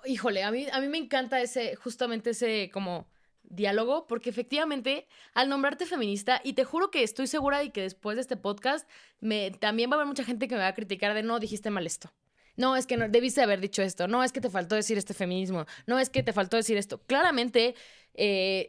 [0.04, 3.06] híjole, a mí, a mí me encanta ese, justamente ese como
[3.42, 8.16] diálogo, porque efectivamente, al nombrarte feminista, y te juro que estoy segura de que después
[8.16, 8.88] de este podcast,
[9.20, 11.70] me, también va a haber mucha gente que me va a criticar de no, dijiste
[11.70, 12.12] mal esto.
[12.56, 14.06] No, es que no, debiste haber dicho esto.
[14.06, 15.66] No, es que te faltó decir este feminismo.
[15.86, 17.00] No, es que te faltó decir esto.
[17.06, 17.74] Claramente,
[18.14, 18.68] eh,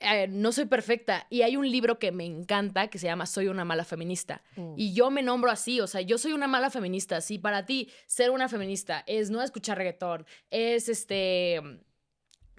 [0.00, 1.26] eh, no soy perfecta.
[1.30, 4.42] Y hay un libro que me encanta que se llama Soy una mala feminista.
[4.56, 4.74] Mm.
[4.76, 7.20] Y yo me nombro así, o sea, yo soy una mala feminista.
[7.20, 11.60] Si para ti ser una feminista es no escuchar reggaetón, es este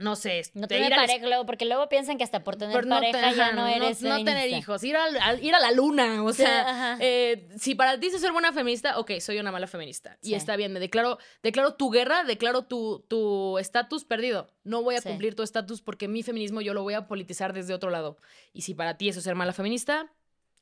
[0.01, 2.85] no sé, No tener a pareja, luego, porque luego piensan que hasta por tener por
[2.85, 5.71] no te- pareja ya ajá, no eres no, tener hijos, ir, al- ir a la
[5.71, 9.67] luna, o sea, eh, si para ti es ser buena feminista, ok, soy una mala
[9.67, 10.17] feminista.
[10.21, 10.31] Sí.
[10.31, 14.47] Y está bien, me declaro, declaro tu guerra, declaro tu tu estatus perdido.
[14.63, 15.07] No voy a Sí.
[15.09, 18.17] cumplir tu estatus porque mi feminismo yo lo voy a politizar desde otro lado.
[18.53, 20.11] Y si para ti eso es ser mala feminista,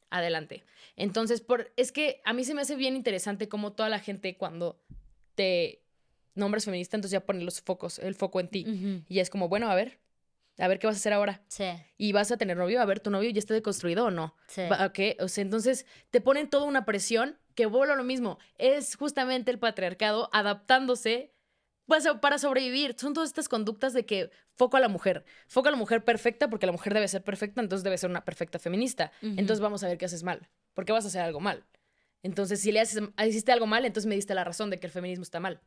[0.09, 0.63] adelante.
[0.95, 4.35] Entonces, por, es que a mí se me hace bien interesante cómo toda la gente
[4.37, 4.79] cuando
[5.35, 5.81] te
[6.39, 9.03] nombras feminista, entonces ya pone los focos, el foco en ti.
[9.07, 9.99] Y es como, bueno, a ver,
[10.57, 11.41] a ver qué vas a hacer ahora.
[11.47, 11.65] Sí,
[11.97, 14.35] Y vas a tener novio, a ver, tu novio ya está deconstruido o no.
[14.47, 14.61] sí.
[14.71, 15.21] Va- ¿ok?
[15.21, 18.39] O sea, entonces te ponen toda una presión que vuelve a lo mismo.
[18.57, 21.33] Es justamente el patriarcado adaptándose
[21.85, 22.95] pues, para sobrevivir.
[22.97, 25.25] Son todas estas conductas de que foco a la mujer.
[25.47, 28.23] Foco a la mujer perfecta porque la mujer debe ser perfecta, entonces debe ser una
[28.25, 29.11] perfecta feminista.
[29.21, 30.47] Entonces vamos a ver qué haces mal.
[30.73, 31.65] ¿Por qué vas a hacer algo mal?
[32.21, 34.91] Entonces, si le haces, hiciste algo mal, entonces me diste la razón de que el
[34.91, 35.61] feminismo está mal.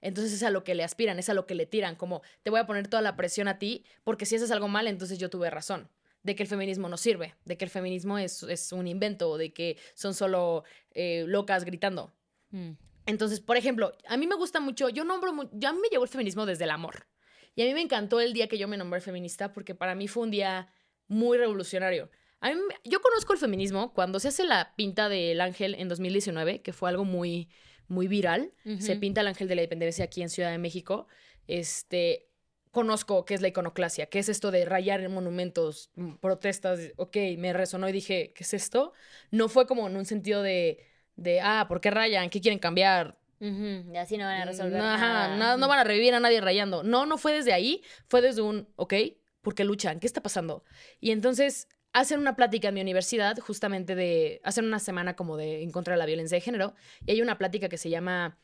[0.00, 2.50] Entonces es a lo que le aspiran, es a lo que le tiran, como te
[2.50, 5.30] voy a poner toda la presión a ti, porque si haces algo mal, entonces yo
[5.30, 5.88] tuve razón,
[6.22, 9.52] de que el feminismo no sirve, de que el feminismo es, es un invento, de
[9.52, 12.12] que son solo eh, locas gritando.
[12.50, 12.72] Mm.
[13.06, 16.02] Entonces, por ejemplo, a mí me gusta mucho, yo nombro, ya a mí me llegó
[16.02, 17.06] el feminismo desde el amor.
[17.54, 20.08] Y a mí me encantó el día que yo me nombré feminista porque para mí
[20.08, 20.68] fue un día
[21.08, 22.10] muy revolucionario.
[22.40, 26.60] A mí yo conozco el feminismo cuando se hace la pinta del ángel en 2019,
[26.60, 27.48] que fue algo muy,
[27.88, 28.52] muy viral.
[28.78, 31.06] Se pinta el ángel de la independencia aquí en Ciudad de México.
[31.46, 32.28] Este,
[32.70, 36.80] conozco qué es la iconoclasia, qué es esto de rayar en monumentos, mm, protestas.
[36.96, 38.92] Ok, me resonó y dije, ¿qué es esto?
[39.30, 40.84] No fue como en un sentido de,
[41.16, 42.28] de ah, ¿por qué rayan?
[42.30, 43.18] ¿Qué quieren cambiar?
[43.38, 45.36] Y así no van a resolver Mm, Ajá, nada.
[45.36, 46.82] nada, no van a revivir a nadie rayando.
[46.82, 48.94] No, no fue desde ahí, fue desde un, ok,
[49.42, 50.00] ¿por qué luchan?
[50.00, 50.64] ¿Qué está pasando?
[51.00, 55.62] Y entonces hacen una plática en mi universidad, justamente de, hacen una semana como de
[55.62, 56.74] en contra de la violencia de género,
[57.06, 58.38] y hay una plática que se llama,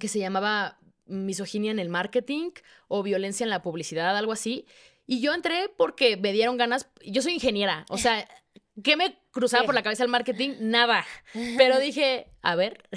[0.00, 2.50] que se llamaba misoginia en el marketing
[2.88, 4.66] o violencia en la publicidad, algo así.
[5.06, 8.26] Y yo entré porque me dieron ganas, yo soy ingeniera, o sea,
[8.82, 10.54] ¿qué me cruzaba por la cabeza el marketing?
[10.58, 11.06] Nada.
[11.56, 12.88] Pero dije, a ver,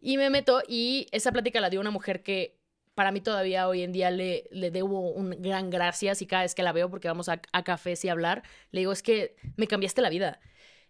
[0.00, 2.57] y me meto y esa plática la dio una mujer que
[2.98, 6.64] para mí todavía hoy en día le, debo un gran gracias y cada vez que
[6.64, 8.42] la veo porque vamos a, cafés y hablar,
[8.72, 10.40] le digo, es que me cambiaste la vida.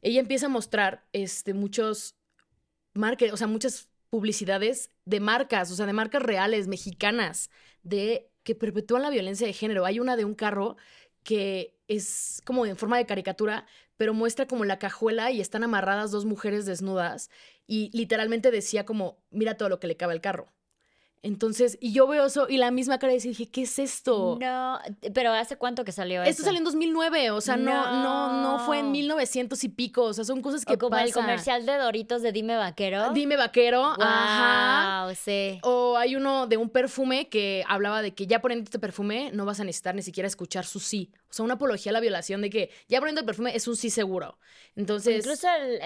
[0.00, 2.16] Ella empieza a mostrar este, muchos
[2.94, 7.50] o sea, muchas publicidades de marcas, o sea, de marcas reales, mexicanas,
[7.82, 9.84] de que perpetúan la violencia de género.
[9.84, 10.78] Hay una de un carro
[11.24, 13.66] que es como en forma de caricatura,
[13.98, 17.28] pero muestra como la cajuela y están amarradas dos mujeres desnudas
[17.66, 20.54] y literalmente decía como, mira todo lo que le cabe al carro.
[21.22, 24.38] Entonces, y yo veo eso y la misma cara y dije, ¿qué es esto?
[24.40, 24.78] No,
[25.14, 26.44] pero ¿hace cuánto que salió Esto eso?
[26.44, 28.92] salió en 2009, o sea, no, no, no fue en No.
[28.92, 31.22] 1900 y pico, o sea, son cosas que O como el pasan.
[31.24, 33.10] comercial de Doritos de Dime Vaquero.
[33.12, 35.06] Dime vaquero, ajá.
[35.06, 35.58] Wow, sí.
[35.62, 39.44] O hay uno de un perfume que hablaba de que ya poniendo este perfume no
[39.44, 41.10] vas a necesitar ni siquiera escuchar su sí.
[41.30, 43.76] O sea, una apología a la violación de que ya poniendo el perfume es un
[43.76, 44.38] sí seguro.
[44.76, 45.78] Entonces, Incluso el,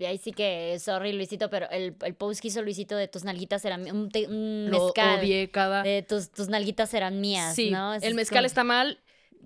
[0.00, 3.24] eh, ahí sí que, sorry Luisito, pero el, el post que hizo Luisito de tus
[3.24, 5.20] nalguitas eran un, te- un lo mezcal.
[5.20, 5.82] odié cada...
[5.82, 7.94] De tus, tus nalguitas eran mías, Sí, ¿no?
[7.94, 9.00] El mezcal como- está mal.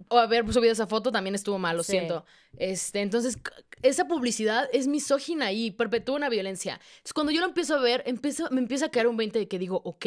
[0.08, 1.92] O haber subido esa foto también estuvo mal, lo Sí.
[1.92, 2.24] siento.
[2.58, 3.38] Este, entonces,
[3.82, 6.74] esa publicidad es misógina y perpetúa una violencia.
[6.74, 9.46] Entonces, cuando yo lo empiezo a ver, empiezo, me empieza a caer un 20 de
[9.48, 10.06] que digo, ok,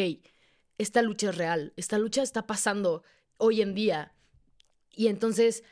[0.78, 3.03] esta lucha es real, esta lucha está pasando
[3.38, 4.13] hoy en día.
[4.98, 5.64] Y entonces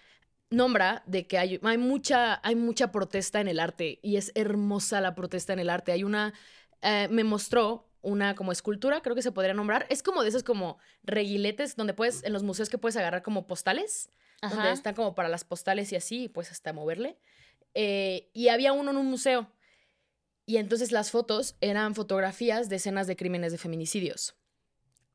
[0.51, 5.01] nombra de que hay, hay, mucha, hay mucha protesta en el arte y es hermosa
[5.01, 5.91] la protesta en el arte.
[5.91, 6.33] Hay una,
[6.81, 9.87] eh, me mostró una como escultura, creo que se podría nombrar.
[9.89, 13.47] Es como de esos como reguiletes donde puedes, en los museos que puedes agarrar como
[13.47, 14.09] postales,
[14.41, 14.71] donde Ajá.
[14.73, 17.17] están como para las postales y así, y puedes hasta moverle.
[17.73, 19.49] Eh, y había uno en un museo.
[20.45, 24.35] Y entonces las fotos eran fotografías de escenas de crímenes de feminicidios.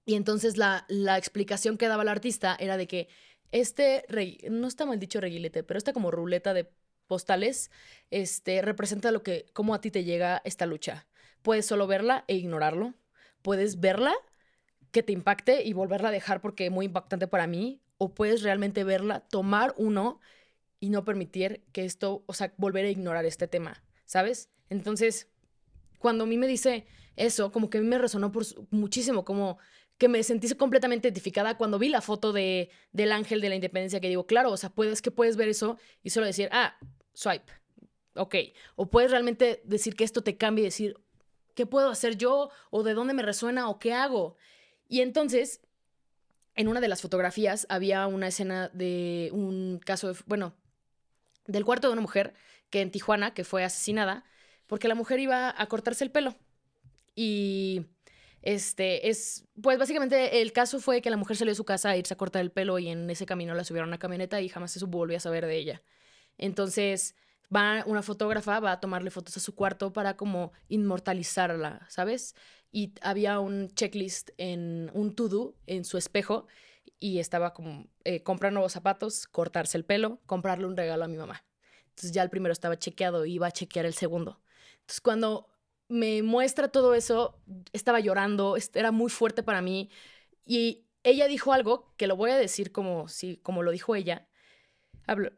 [0.04, 3.08] Y entonces la, la explicación que daba el artista era de que
[3.52, 6.70] este, re- no está mal dicho reguilete, pero esta como ruleta de
[7.06, 7.70] postales,
[8.10, 11.06] este, representa lo que, cómo a ti te llega esta lucha.
[11.42, 12.94] Puedes solo verla e ignorarlo.
[13.42, 14.12] Puedes verla,
[14.92, 17.80] que te impacte y volverla a dejar porque es muy impactante para mí.
[17.98, 20.20] O puedes realmente verla, tomar uno
[20.78, 24.48] y no permitir que esto, o sea, volver a ignorar este tema, ¿sabes?
[24.70, 25.28] Entonces,
[25.98, 26.86] cuando a mí me dice
[27.16, 29.58] eso, como que a mí me resonó por muchísimo, como
[30.00, 34.00] que me sentí completamente identificada cuando vi la foto de, del ángel de la independencia,
[34.00, 36.74] que digo, claro, o sea, puedes que puedes ver eso y solo decir, ah,
[37.12, 37.52] swipe,
[38.14, 38.34] ok.
[38.76, 40.96] O puedes realmente decir que esto te cambie y decir,
[41.54, 42.48] ¿qué puedo hacer yo?
[42.70, 43.68] ¿O de dónde me resuena?
[43.68, 44.36] ¿O qué hago?
[44.88, 45.60] Y entonces,
[46.54, 50.54] en una de las fotografías había una escena de un caso, bueno,
[51.46, 52.32] del cuarto de una mujer
[52.70, 54.24] que en Tijuana, que fue asesinada,
[54.66, 56.36] porque la mujer iba a cortarse el pelo.
[57.14, 57.84] Y
[58.42, 61.96] este es, pues básicamente el caso fue que la mujer salió de su casa a
[61.96, 64.48] irse a cortar el pelo y en ese camino la subieron a una camioneta y
[64.48, 65.82] jamás se volvió a saber de ella.
[66.38, 67.14] Entonces
[67.54, 72.34] va una fotógrafa, va a tomarle fotos a su cuarto para como inmortalizarla, ¿sabes?
[72.72, 76.46] Y había un checklist en un to-do en su espejo
[76.98, 81.16] y estaba como eh, comprar nuevos zapatos, cortarse el pelo, comprarle un regalo a mi
[81.16, 81.44] mamá.
[81.88, 84.40] Entonces ya el primero estaba chequeado y iba a chequear el segundo.
[84.80, 85.49] Entonces cuando
[85.90, 87.36] me muestra todo eso,
[87.72, 89.90] estaba llorando, era muy fuerte para mí
[90.46, 94.28] y ella dijo algo que lo voy a decir como, si, como lo dijo ella.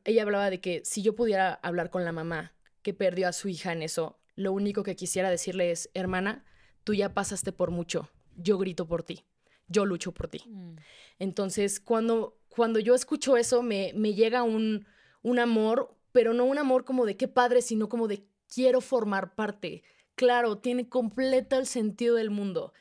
[0.05, 3.48] ella hablaba de que si yo pudiera hablar con la mamá que perdió a su
[3.48, 6.44] hija en eso, lo único que quisiera decirle es, hermana,
[6.84, 9.24] tú ya pasaste por mucho, yo grito por ti,
[9.68, 10.42] yo lucho por ti.
[10.46, 10.76] Mm.
[11.18, 14.86] Entonces, cuando, cuando yo escucho eso, me, me llega un,
[15.22, 19.34] un amor, pero no un amor como de qué padre, sino como de quiero formar
[19.34, 19.82] parte
[20.14, 22.72] claro, tiene completo el sentido del mundo.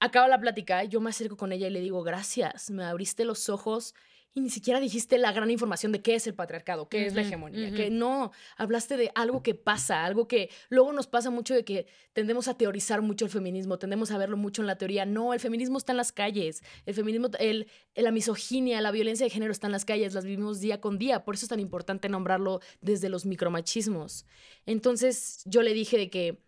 [0.00, 3.48] Acaba la plática, yo me acerco con ella y le digo, gracias, me abriste los
[3.48, 3.94] ojos
[4.34, 7.22] y ni siquiera dijiste la gran información de qué es el patriarcado, qué es la
[7.22, 11.64] hegemonía, que no, hablaste de algo que pasa, algo que luego nos pasa mucho de
[11.64, 15.06] que tendemos a teorizar mucho el feminismo, tendemos a verlo mucho en la teoría.
[15.06, 17.66] No, el feminismo está en las calles, el feminismo, el,
[17.96, 21.24] la misoginia, la violencia de género está en las calles, las vivimos día con día,
[21.24, 24.26] por eso es tan importante nombrarlo desde los micromachismos.
[24.66, 26.47] Entonces yo le dije de que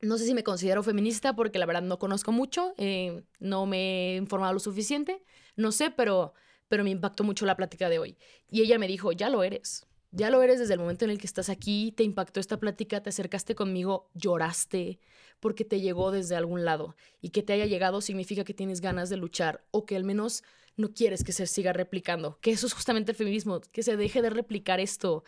[0.00, 4.12] no sé si me considero feminista porque la verdad no conozco mucho, eh, no me
[4.12, 5.22] he informado lo suficiente,
[5.56, 6.34] no sé, pero,
[6.68, 8.18] pero me impactó mucho la plática de hoy.
[8.50, 11.18] Y ella me dijo, ya lo eres, ya lo eres desde el momento en el
[11.18, 14.98] que estás aquí, te impactó esta plática, te acercaste conmigo, lloraste,
[15.40, 16.96] porque te llegó desde algún lado.
[17.20, 20.42] Y que te haya llegado significa que tienes ganas de luchar o que al menos
[20.76, 24.22] no quieres que se siga replicando, que eso es justamente el feminismo, que se deje
[24.22, 25.24] de replicar esto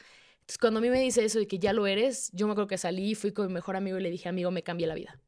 [0.49, 2.69] entonces, cuando a mí me dice eso de que ya lo eres, yo me acuerdo
[2.69, 5.21] que salí, fui con mi mejor amigo y le dije, amigo, me cambia la vida.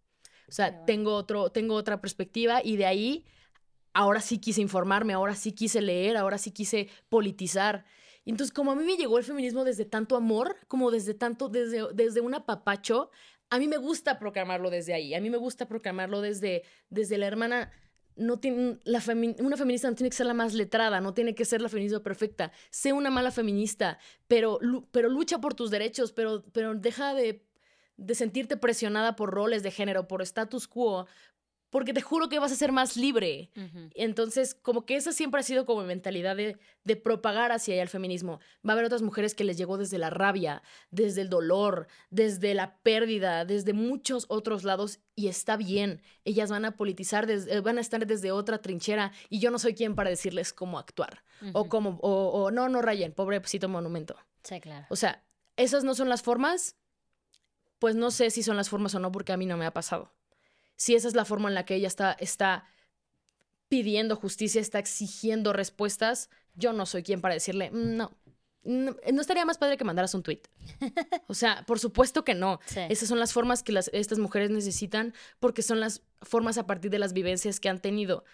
[0.49, 3.27] O sea, tengo, otro, tengo otra perspectiva y de ahí,
[3.93, 7.85] ahora sí quise informarme, ahora sí quise leer, ahora sí quise politizar.
[8.25, 11.93] Entonces, como a mí me llegó el feminismo desde tanto amor, como desde tanto, desde,
[11.93, 13.11] desde un apapacho,
[13.51, 17.27] a mí me gusta proclamarlo desde ahí, a mí me gusta proclamarlo desde, desde la
[17.27, 17.71] hermana
[18.17, 21.61] no tiene, una feminista no tiene que ser la más letrada, no tiene que ser
[21.63, 22.53] la feminista perfecta.
[22.71, 23.99] Sé una mala feminista,
[24.29, 24.59] pero,
[24.91, 27.45] pero lucha por tus derechos, pero, pero deja de,
[27.97, 31.07] de sentirte presionada por roles de género, por status quo,
[31.71, 33.51] porque te juro que vas a ser más libre.
[33.95, 37.89] Entonces, como que esa siempre ha sido como mentalidad de, de, propagar hacia allá el
[37.89, 38.41] feminismo.
[38.66, 42.55] Va a haber otras mujeres que les llegó desde la rabia, desde el dolor, desde
[42.55, 46.03] la pérdida, desde muchos otros lados y está bien.
[46.25, 49.75] Ellas van a politizar, eh, van a estar desde otra trinchera y yo no soy
[49.75, 54.16] quien para decirles cómo actuar o cómo, o, no, no rayen, pobrecito monumento.
[54.43, 54.87] Sí, claro.
[54.91, 55.25] O sea,
[55.57, 56.77] esas no son las formas,
[57.79, 59.73] pues no sé si son las formas o no porque a mí no me ha
[59.73, 60.12] pasado
[60.81, 62.64] si esa es la forma en la que ella está, está
[63.68, 68.16] pidiendo justicia, está exigiendo respuestas, yo no soy quien para decirle, mm, no,
[68.62, 70.41] no, estaría más padre que mandaras un tweet.
[71.28, 72.61] O sea, por supuesto que no.
[72.89, 76.91] Esas son las formas que las, estas mujeres necesitan porque son las formas a partir
[76.91, 78.24] de las vivencias que han tenido.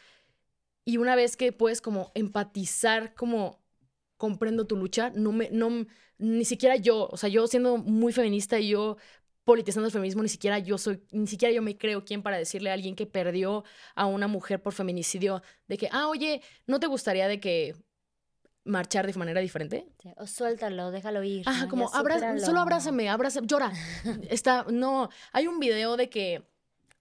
[0.85, 3.61] Y una vez que puedes como empatizar, como
[4.19, 5.85] comprendo tu lucha, no me, no,
[6.19, 8.99] ni siquiera yo, o sea, yo siendo muy feminista y yo
[9.47, 12.69] politizando el feminismo, ni siquiera yo soy, ni siquiera yo me creo quien para decirle
[12.69, 13.63] a alguien que perdió
[13.95, 17.77] a una mujer por feminicidio de que, ah, oye, ¿no te gustaría de que
[18.65, 19.87] marchar de manera diferente?
[20.17, 21.45] o suéltalo, déjalo ir.
[21.47, 23.73] Ajá, como, solo abrázame, abrázame, llora.
[24.29, 26.43] Está, no, hay un video de que,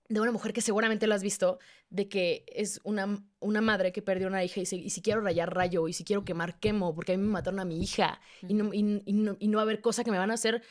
[0.08, 1.58] de una mujer que seguramente lo has visto,
[1.90, 5.52] de que es una, una madre que perdió una hija y, y si quiero rayar,
[5.52, 8.54] rayo, y si quiero quemar, quemo, porque a mí me mataron a mi hija, y,
[8.54, 10.62] no, y, no, y no va a haber cosa que me van a hacer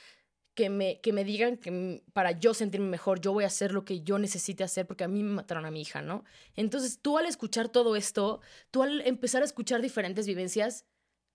[0.55, 3.85] que me, que me digan que para yo sentirme mejor, yo voy a hacer lo
[3.85, 6.25] que yo necesite hacer porque a mí me mataron a mi hija, ¿no?
[6.55, 8.41] Entonces tú al escuchar todo esto,
[8.71, 10.87] tú al empezar a escuchar diferentes vivencias,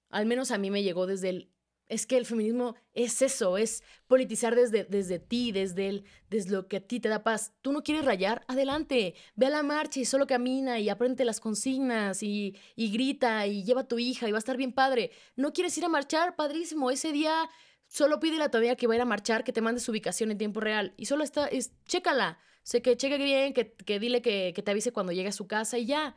[0.09, 1.51] al menos a mí me llegó desde el...
[1.89, 6.67] Es que el feminismo es eso, es politizar desde, desde ti, desde, el, desde lo
[6.67, 7.51] que a ti te da paz.
[7.63, 11.39] Tú no quieres rayar, adelante, ve a la marcha y solo camina y aprende las
[11.39, 15.09] consignas y, y grita y lleva a tu hija y va a estar bien padre.
[15.35, 17.49] No quieres ir a marchar, padrísimo, ese día
[17.89, 20.29] Solo pídele a tu que va a ir a marchar, que te mande su ubicación
[20.29, 20.93] en tiempo real.
[20.95, 22.37] Y solo está, es, chécala.
[22.61, 25.79] Sé que cheque bien, que, que dile que, te avise cuando llegue a su casa
[25.79, 26.15] y ya.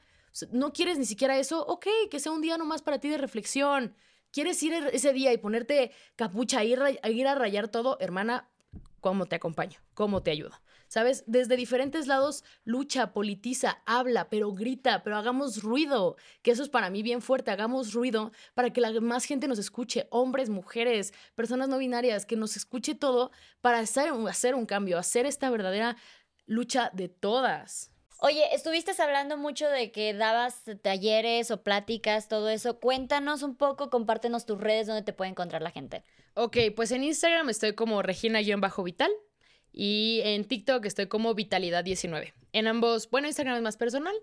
[0.50, 3.96] no quieres ni siquiera eso, ok, que sea un día nomás para ti de reflexión.
[4.30, 7.96] ¿Quieres ir ese día y ponerte capucha, ir, ir a rayar todo?
[8.00, 8.50] Hermana,
[9.00, 9.78] ¿cómo te acompaño?
[9.94, 10.52] ¿Cómo te ayudo?
[10.92, 11.24] ¿Sabes?
[11.26, 16.90] Desde diferentes lados lucha, politiza, habla, pero grita, pero hagamos ruido, que eso es para
[16.90, 21.70] mí bien fuerte, hagamos ruido para que la más gente nos escuche, hombres, mujeres, personas
[21.70, 23.30] no binarias, que nos escuche todo
[23.62, 25.96] para hacer, hacer un cambio, hacer esta verdadera
[26.44, 27.90] lucha de todas.
[28.18, 32.80] Oye, estuviste hablando mucho de que dabas talleres o pláticas, todo eso.
[32.80, 36.04] Cuéntanos un poco, compártenos tus redes donde te puede encontrar la gente.
[36.34, 39.10] Ok, pues en Instagram estoy como Regina-Vital
[39.72, 42.32] y en TikTok estoy como Vitalidad19.
[42.52, 44.14] En ambos, bueno, Instagram es más personal,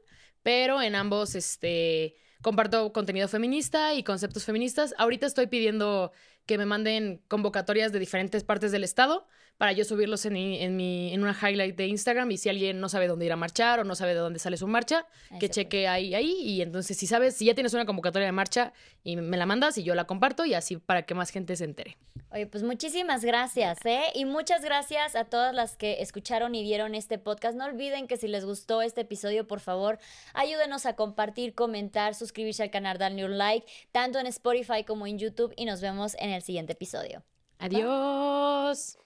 [0.44, 4.94] pero en ambos, este, comparto contenido feminista y conceptos feministas.
[4.98, 6.12] Ahorita estoy pidiendo
[6.46, 9.28] que me manden convocatorias de diferentes partes del estado
[9.60, 12.88] para yo subirlos en, en, mi, en una highlight de Instagram y si alguien no
[12.88, 15.06] sabe dónde ir a marchar o no sabe de dónde sale su marcha,
[15.38, 18.72] que cheque ahí, ahí y entonces si sabes, si ya tienes una convocatoria de marcha
[19.04, 21.66] y me la mandas y yo la comparto y así para que más gente se
[21.66, 21.98] entere.
[22.32, 24.04] Oye, pues muchísimas gracias, ¿eh?
[24.16, 27.58] Y muchas gracias a todas las que escucharon y vieron este podcast.
[27.58, 30.00] No olviden que si les gustó este episodio, por favor,
[30.34, 35.20] ayúdenos a compartir, comentar, suscribirse al canal, darle un like, tanto en Spotify como en
[35.20, 37.26] YouTube y nos vemos en el siguiente episodio.
[37.58, 38.98] Adiós.